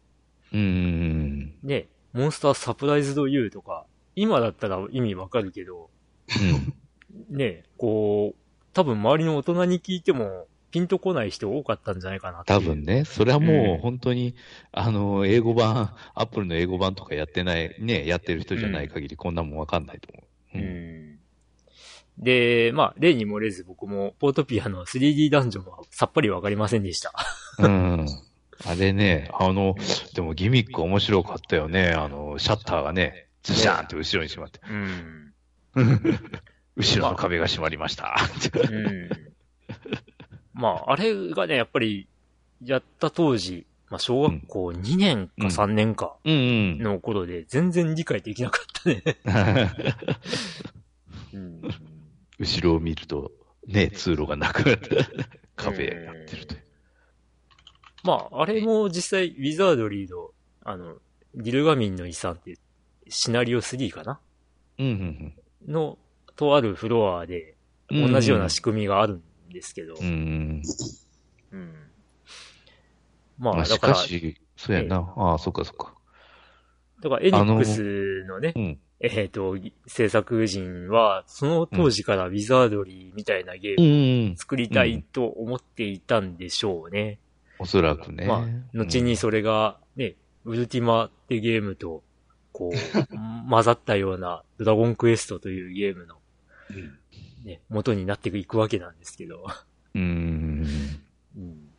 [0.51, 1.55] うん。
[1.63, 3.85] ね、モンスターサプライズドユーとか、
[4.17, 5.89] 今だったら意味わかるけど、
[7.31, 13.05] うん、ね、こう、多分周りの大人に聞いても、ピンとこない人多かったんじゃないかな多分ね。
[13.05, 14.33] それはもう本当に、うん、
[14.71, 20.23] あの、英語版、 アップルの英語版とかやってない、ね、やってる人じゃない限りこんなもんわかんないと思
[20.55, 20.57] う。
[20.57, 20.65] うん。
[22.17, 27.13] うん、で、まあ、例に漏れず僕もポートピアの 3D ダンジョンはさっぱりわかりませんでした。
[27.59, 28.07] うん。
[28.65, 29.75] あれね、あの、
[30.15, 31.91] でもギミック面白かったよね。
[31.91, 34.59] あの、シャッターがね、ズシャーンって後ろにしまって。
[34.67, 35.33] うん。
[36.75, 38.15] 後ろの壁が閉まりました。
[38.69, 39.22] うん。
[40.53, 42.07] まあ、あれがね、やっぱり、
[42.63, 49.03] やった当時、まあ、小学校2年か3年かの頃で全然理解できなかったね。
[51.33, 51.61] うん、
[52.39, 53.31] 後ろを見ると、
[53.67, 54.95] ね、通路がなくなった
[55.55, 56.63] 壁になってるという。
[58.03, 60.33] まあ、あれも実際、ウィザードリード、
[60.63, 60.97] あの、
[61.35, 62.57] ギルガミンの遺産って
[63.07, 64.19] シナリオ3かな？
[64.79, 65.33] うんうん
[65.67, 65.71] うん。
[65.71, 65.97] の、
[66.35, 67.55] とあるフロアで、
[67.89, 69.23] 同じような仕組みがあるん
[69.53, 69.95] ですけど。
[69.99, 70.61] うん。
[71.51, 71.73] うん。
[73.37, 73.95] まあ、だから。
[73.95, 74.97] しかし、そうやな。
[74.97, 75.93] えああ、そっかそっか。
[77.01, 87.19] だから、エニックスのね、のうん、えっ、ー、と、制作人は、その当時からウィザードリーみたいなゲームを作りたいと思っていたんでしょうね。
[87.59, 88.25] おそらくね。
[88.25, 92.03] まあ、後にそれが、ね、ウルティマってゲームと、
[92.53, 92.77] こう、
[93.49, 96.15] 混ざったような、ドラゴンクエストというゲームの、
[97.43, 99.45] ね、元になっていくわけなんですけど。
[99.95, 100.65] うーん。
[101.37, 101.69] うん。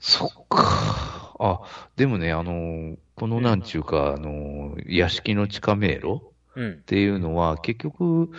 [0.00, 1.34] そっか。
[1.38, 1.60] あ、
[1.96, 6.20] でもね、あの、このなんちゅうか、あの、屋敷の地下迷路
[6.58, 8.30] っていうのは、結局、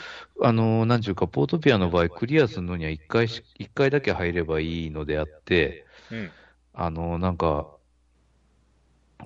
[0.41, 6.31] あの、なんちゅうか、ポートピアの場合、クリアするのには一回一回だけ入ればいいのであって、うん、
[6.73, 7.74] あの、なんか、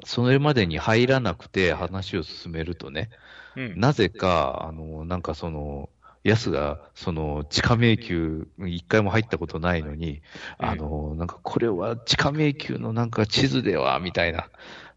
[0.06, 3.10] それまでに入らなくて話を進めるとね、
[3.56, 5.90] うん、なぜか、あの、なんかその、
[6.24, 10.22] ヤスが、その、地下迷宮、一回も入ったことないのに、
[10.60, 14.50] うん、あの、なんかこれは地下迷宮のなんか地図では、みたいな、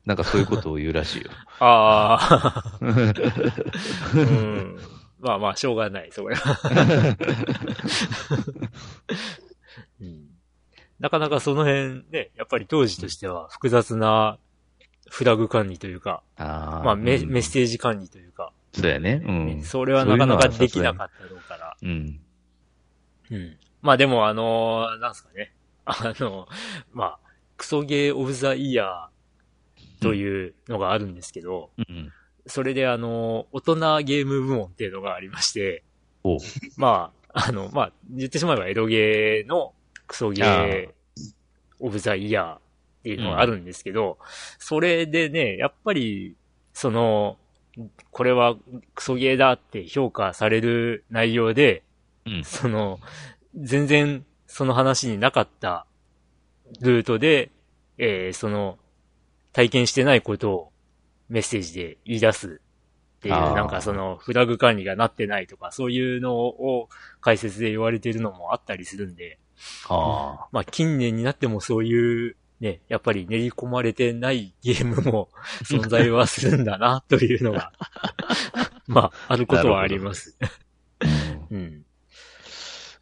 [0.05, 1.31] なんかそういうことを言うらしいよ。
[1.61, 2.79] ああ。
[2.81, 4.79] うん。
[5.21, 6.59] まあまあ、しょうがない、それは。
[10.01, 10.27] うん、
[10.99, 14.39] なかなかその辺ね、やっぱり当時としては複雑な
[15.13, 19.23] フラグ管理というか、あまあメ、メッセージ管理というか、そうやね。
[19.23, 19.63] うん。
[19.63, 21.77] それはなかなかできなかったろうから。
[21.83, 22.19] うん。
[23.31, 23.59] うん。
[23.83, 25.53] まあでもあのーなんすかね。
[25.85, 26.49] あの、
[26.95, 27.19] まあ、
[27.59, 32.11] クソゲーオブザイヤーというのがあるんですけど、うん。
[32.47, 35.85] それであの、大人ゲーム部門っていうのがありまして、
[36.25, 36.39] おう
[36.79, 39.75] まあ、あの、まあ、言ってしまえばエロゲーの
[40.07, 40.89] クソゲー
[41.81, 42.62] オブザイヤー
[43.03, 44.19] っていうのがあるんですけど、
[44.61, 46.37] それでね、やっぱり、
[46.73, 47.37] その、
[48.13, 48.55] これは
[48.95, 51.83] クソゲーだって評価される内容で、
[52.27, 52.45] うん。
[52.45, 53.01] その、
[53.57, 55.85] 全然その話になかった
[56.81, 57.51] ルートで、
[57.99, 58.79] えーその、
[59.53, 60.73] 体験してないことを
[61.29, 62.61] メッセージで言い出す。
[63.19, 66.89] っていう、なんかその、フラグ管理がなってないとか、そういうのを
[67.21, 69.39] 解説で言われてるのもあったりするんで、
[69.89, 75.29] あまあ近年になってもそういう、ね、やっぱり練り込まれてないゲームも
[75.69, 77.73] 存在はするんだな、というのが、
[78.87, 80.37] まあ、あることはあります。
[80.41, 80.47] あ。
[81.51, 81.59] うん。
[81.59, 81.85] うん。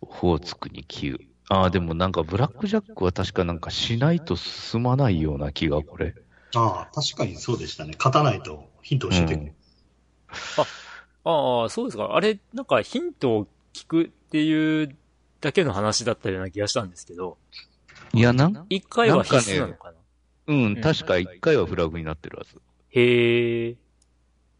[0.00, 1.18] オホーツクに9。
[1.50, 6.14] ああ、でもなんかブラックジャックは確かなんかしないと進まないような気が、これ。
[6.54, 7.92] ああ、確かにそうでしたね。
[7.98, 9.54] 勝たないとヒント教えてくれる。
[11.24, 12.14] ああ、そうですか。
[12.14, 14.96] あれ、なんかヒントを聞くっていう
[15.42, 17.36] だけの話だったような気がしたんですけど、
[18.12, 19.96] いや、なん、一回は必須なのかな？
[20.46, 22.60] うん、確か1回はフラグになってるはず。
[22.90, 23.76] へえ、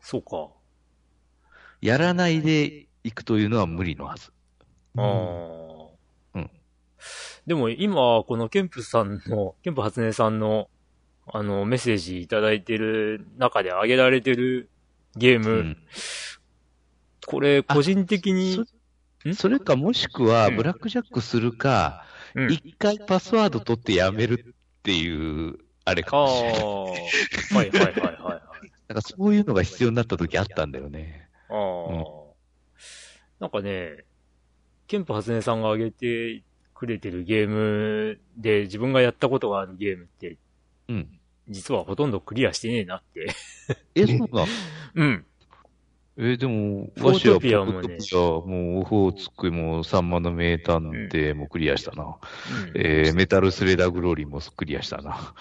[0.00, 0.48] そうか。
[1.80, 4.32] やらないで行くというのは無理のはず。
[4.96, 5.04] ああ。
[6.34, 6.50] うん
[7.46, 10.68] でも今、このケンプさんの、ケンプ初音さんの、
[11.26, 14.68] あの、メッセージいただいてる中で挙げられてる
[15.16, 15.76] ゲーム、うん。
[17.26, 18.60] これ、個人的に、
[19.28, 22.09] んそれかもしくは、うんブラックジャックするか、うん
[22.50, 27.64] 一回パスワード取ってやめるっていう、あれかああ、もしれない。
[27.64, 28.72] はいはいはいはいはい。
[28.88, 31.28] なんかそういうのが必要になった時あったんだよね。
[31.48, 32.32] ああ、
[33.38, 34.04] なんかね、
[34.86, 36.42] ケンプ初音さんが挙げて
[36.74, 40.36] くれてるゲームで自分がやったことがあるゲームって、
[40.88, 41.20] うん。
[41.48, 43.34] 実はほとんどクリアしてねえなって。
[43.94, 44.44] え、そうだ。
[44.94, 45.26] うん。
[46.22, 52.04] え、でも、フォートわしはピアもねポットピアもう、オホーツクも、サンマの名探偵もクリアしたな。
[52.04, 52.18] うん
[52.74, 55.34] えーメタルスレーダーグローリーもクリアしたな。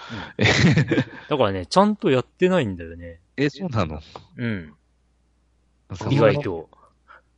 [1.29, 3.19] だからね、ちゃんとやってないんだよね。
[3.35, 4.01] え、そうなの？
[4.37, 4.73] うん。
[6.09, 6.69] 意外と。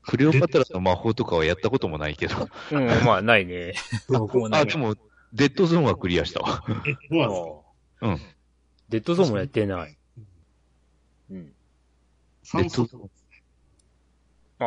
[0.03, 2.47] クレオパトラの魔法とかはやったこともないけど。
[2.71, 3.73] うん、まあ、ないね。
[4.09, 4.95] 僕もないあ、でも、
[5.33, 6.63] デッドゾーンはクリアしたわ。
[6.85, 7.63] え、そ
[8.01, 8.19] うなん。
[8.89, 9.97] デッドゾーンもやってない。
[11.31, 11.53] うん。
[12.43, 13.09] サンソフト。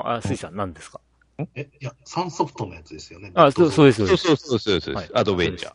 [0.00, 1.00] あ、あ、スイさん何ですか？
[1.54, 3.32] え、いや、サンソフトのやつですよね。
[3.34, 4.26] あ、そう、そうでです、そうです。
[4.26, 5.72] そうそうそうそうです、はいアドベンチャー。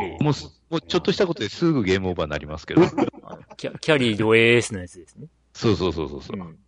[0.00, 2.80] ええもうす、もうちょっとしたことですぐゲームオーバーになりますけど。
[3.56, 5.26] キャキャリード AS のやつですね。
[5.52, 6.42] そうそうそうそうそうう。
[6.42, 6.58] ん。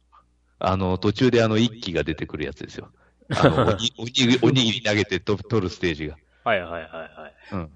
[0.58, 2.90] あの、途中であの一機が出てくるやつですよ。
[3.30, 6.18] あの、おに、 おにぎりおにぎり投げてと取るステージが。
[6.44, 7.34] はいはいはいはい。
[7.52, 7.70] うん。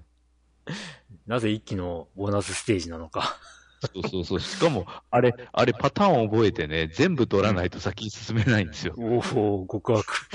[1.25, 3.35] なぜ一期のボーナスステージなのか。
[3.81, 4.39] そうそうそう。
[4.39, 8.93] しかも、 あれ、あれパターンを覚えてね、全部取らないと先に進めないんですよ。
[8.97, 9.17] お
[9.61, 10.05] お極悪。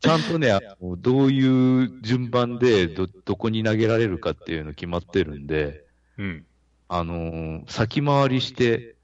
[0.00, 5.84] ちゃんとね、 あのどういう順番でど、どこに投げられるかっていうの決まってるんで、
[6.18, 6.46] うん。
[6.88, 8.96] あのー先回りして、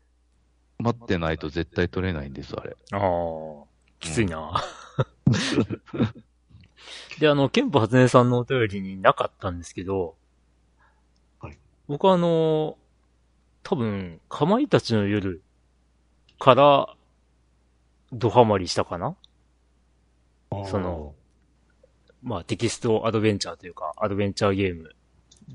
[0.78, 2.76] 待ってないと絶対取れないんです、あれ。
[2.92, 3.01] ああ、
[4.01, 4.62] きついな。
[7.18, 10.14] で、あの、ケンプ初音さんのお便りになかったんですけど、はい
[11.89, 12.78] 僕はあの、
[13.62, 15.43] 多分、かまいたちの夜
[16.39, 16.95] から、
[18.12, 19.16] ドハマりしたかな？
[20.66, 21.14] その、
[22.22, 24.95] まあ、テキストアドベンチャーというか、アドベンチャーゲーム。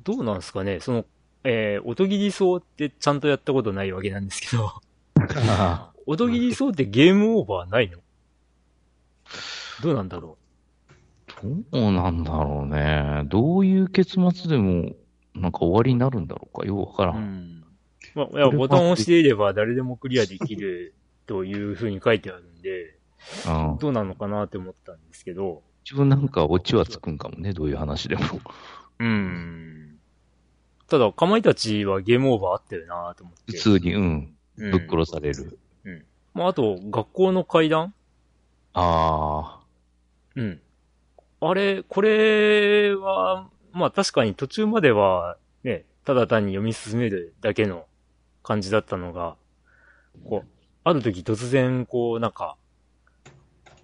[0.03, 0.79] どうなんですかね？
[0.81, 1.05] その、
[1.43, 4.71] えー、音切り層ってちゃんとやったことないわけなんですけど、
[6.05, 7.99] 音切り層ってゲームオーバーないの？
[9.81, 10.37] どうなんだろ
[11.41, 13.23] どうなんだろうね。
[13.27, 14.91] どういう結末でも、
[15.39, 16.65] なんか終わりになるんだろうか。
[16.65, 17.11] よくわから。
[17.13, 17.15] う。
[17.15, 17.63] うんん。
[18.15, 20.93] まあ、いや、ボタンを押していれば誰でもクリアできる
[21.25, 22.97] というふうに書いてあるんで、
[23.47, 23.77] うん。
[23.79, 27.53] どうなのかなって思ったんですけど、一応なんかオチはつくんかもね。
[27.53, 28.21] どういう話でも。
[28.99, 29.97] うん。
[30.87, 33.53] ただ、かまいたちはゲームオーバーあったよなと思って。
[33.53, 34.01] 普通に、うん。
[34.01, 35.57] うんぶっ殺される。
[36.33, 37.93] まあ、あと、学校の階段？
[38.73, 39.61] あ
[40.35, 40.61] うん。
[41.41, 47.85] あれ、これは、まあ確かに途中までは、ね、ただ単に読み進めるだけの
[48.43, 49.35] 感じだったのが、
[50.25, 50.47] こう、
[50.83, 52.57] ある時突然、こう、なんか、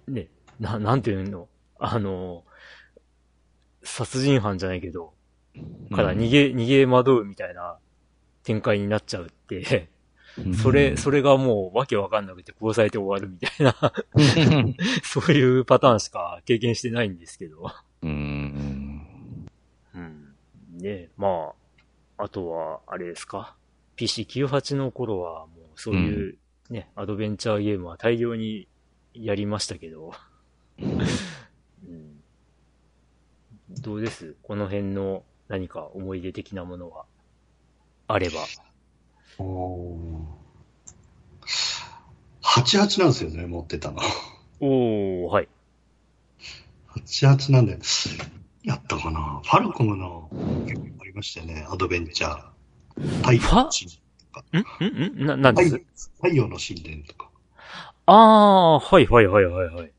[0.08, 0.28] ね、
[0.58, 1.48] な、なんていうの？
[1.78, 2.44] あの、
[3.82, 5.12] 殺人犯じゃないけど、
[5.92, 5.96] あ。
[5.96, 7.78] から逃げ、逃げ惑うみたいな
[8.42, 9.90] 展開になっちゃうって、
[10.62, 13.92] それ、それがもうわけわかんなくて殺されて終わるみたいな
[15.02, 17.70] そういうパターンしか経験してないんですけど。
[18.02, 18.10] うん。
[18.10, 18.85] うん。
[20.86, 21.52] ねま
[22.18, 23.56] あ、あとは、あれですか
[23.96, 26.38] ？PC98 の頃はもうそういう
[26.70, 28.68] ね、うん、アドベンチャーゲームは大量に
[29.14, 30.12] やりましたけど。
[30.78, 32.22] うん、
[33.80, 34.36] どうです？
[34.42, 37.04] この辺の何か思い出的なものが
[38.08, 38.36] あれば。
[39.38, 39.98] お
[42.42, 44.00] 88なんですよね、持ってたの。
[44.60, 45.48] おー、はい。
[46.94, 47.78] 88なんで、
[48.66, 49.40] やったかな？
[49.44, 50.28] ファルコムの
[50.66, 53.16] 結構ありましたよね、アドベンチャー。
[53.22, 54.00] 太陽の神殿
[54.32, 54.44] とか。
[54.52, 54.84] ん？
[54.84, 55.22] ん？
[55.22, 55.26] ん？
[55.26, 55.64] な、なんで
[55.94, 56.10] す？
[56.16, 57.30] 太陽の神殿とか。
[58.06, 59.92] あー、はいはいはいはいはい。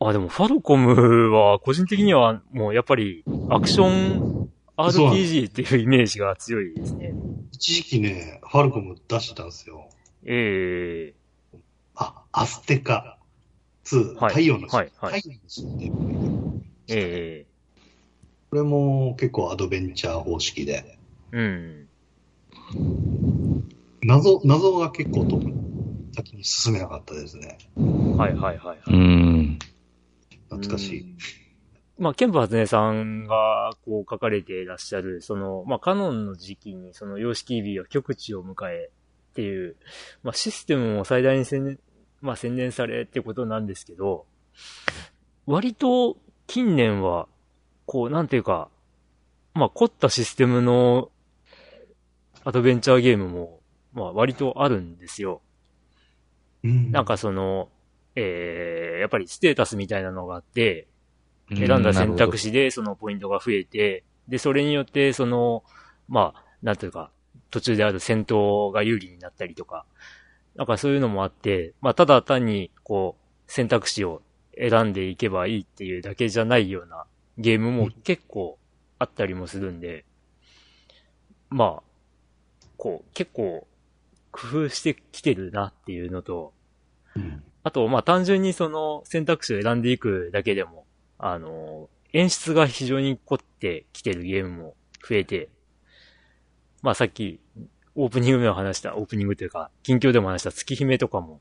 [0.00, 7.14] あ、でもファルコムは個人的にはもうやっぱりアクション RPG っていうイメージが強いですね。
[7.52, 9.88] 一時期ね、ファルコム出してたんですよ。
[10.24, 11.58] ええー、
[11.94, 13.18] あ、アステカ
[13.84, 16.23] 2、はい、太陽のはい、はい、太陽の神殿。
[16.88, 20.98] ええー、これも結構アドベンチャー方式で。
[21.32, 21.88] うん。
[24.02, 25.54] 謎、謎が結構特に
[26.14, 27.58] 先に進めなかったですね。
[27.76, 28.80] はいはいはい、はい。
[28.88, 29.58] うん。
[30.50, 31.14] 懐かしい。
[31.98, 38.90] まあ、ケンプ初音さんが、こう書かれていらっしゃる、その、まあ、カノンの時期に、その、様式 EB は極地を迎え
[39.30, 39.76] っていう、
[40.22, 41.78] まあ、システムも最大に宣
[42.20, 44.26] まあ、宣伝されってことなんですけど、
[45.46, 46.16] 割と
[46.46, 47.28] 近年は、
[47.86, 48.68] こう、なんていうか、
[49.54, 51.10] まあ、凝ったシステムの
[52.44, 53.60] アドベンチャーゲームも、
[53.92, 55.40] まあ、割とあるんですよ。
[56.62, 57.68] うん、なんかその、
[58.16, 60.88] えー、やっぱりステータスみたいなのがあって、
[61.50, 65.62] 選んだ選択肢でそのポイントが増えて、で、それによって、その、
[66.08, 67.10] まあ、なんというか、
[67.50, 69.84] 途中である戦闘が有利になったりとか、
[70.56, 74.22] なんかそういうのもあって、まあ、ただ単に、こう、選択肢を
[74.58, 77.06] 選んでいけばいいっていうだけじゃないような
[77.38, 78.58] ゲームも結構
[78.98, 80.04] あったりもするんで、
[81.50, 81.82] まあ、
[82.76, 83.66] こう、結構、
[84.32, 86.52] 工夫してきてるなっていうのと、
[87.62, 90.84] あと、まあ単純にその選択肢を選んでいくだけでも、
[91.18, 94.74] あの、演出が非常に凝ってきてるゲームも
[95.08, 95.48] 増えて、
[96.82, 97.40] まあさっき、
[97.94, 101.40] オープニングでも話した、オープニングというか、近況でも話した月姫とかも、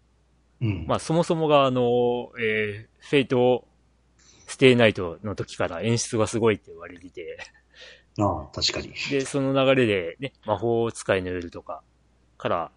[0.63, 3.67] うん、まあそもそもがあの、えー、フェイト、
[4.47, 7.37] ステイナイトの時から演出がすごいって言われてて
[8.19, 8.93] ああ、確かに。
[9.09, 11.83] で、その流れでね、魔法使いの夜とか
[12.37, 12.71] から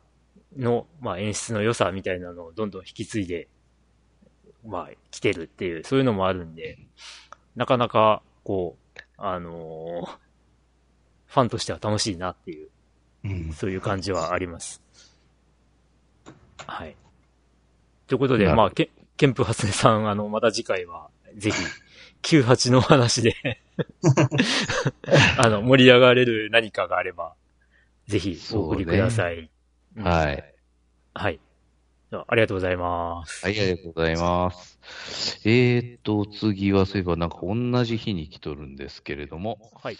[0.57, 3.49] の、まあ演出の良さみたいなのをどんどん引き継いで
[4.66, 6.78] まあ、来てるっていう、そういうのもあるんで、
[7.55, 10.07] なかなか、こう、あのー、
[11.26, 12.68] ファンとしては楽しいなっていう、
[13.24, 14.82] うん、そういう感じはあります。
[16.66, 16.97] はい。
[18.07, 21.57] ということで、まあ、け、ケンプハスネさん、あの、また次回は、ぜひ、
[22.22, 23.36] 98の話で
[25.38, 27.34] あの、盛り上がれる何かがあれば、
[28.07, 29.50] ぜひ、お送りください。
[29.94, 30.54] ね、はい。
[31.14, 31.40] はい。
[32.11, 33.44] ありがとうございます。
[33.44, 34.78] はい、ありがとうございます。
[35.44, 39.98] えーと、次はそういえばなんか同じ日に来とるんですけれども、はい。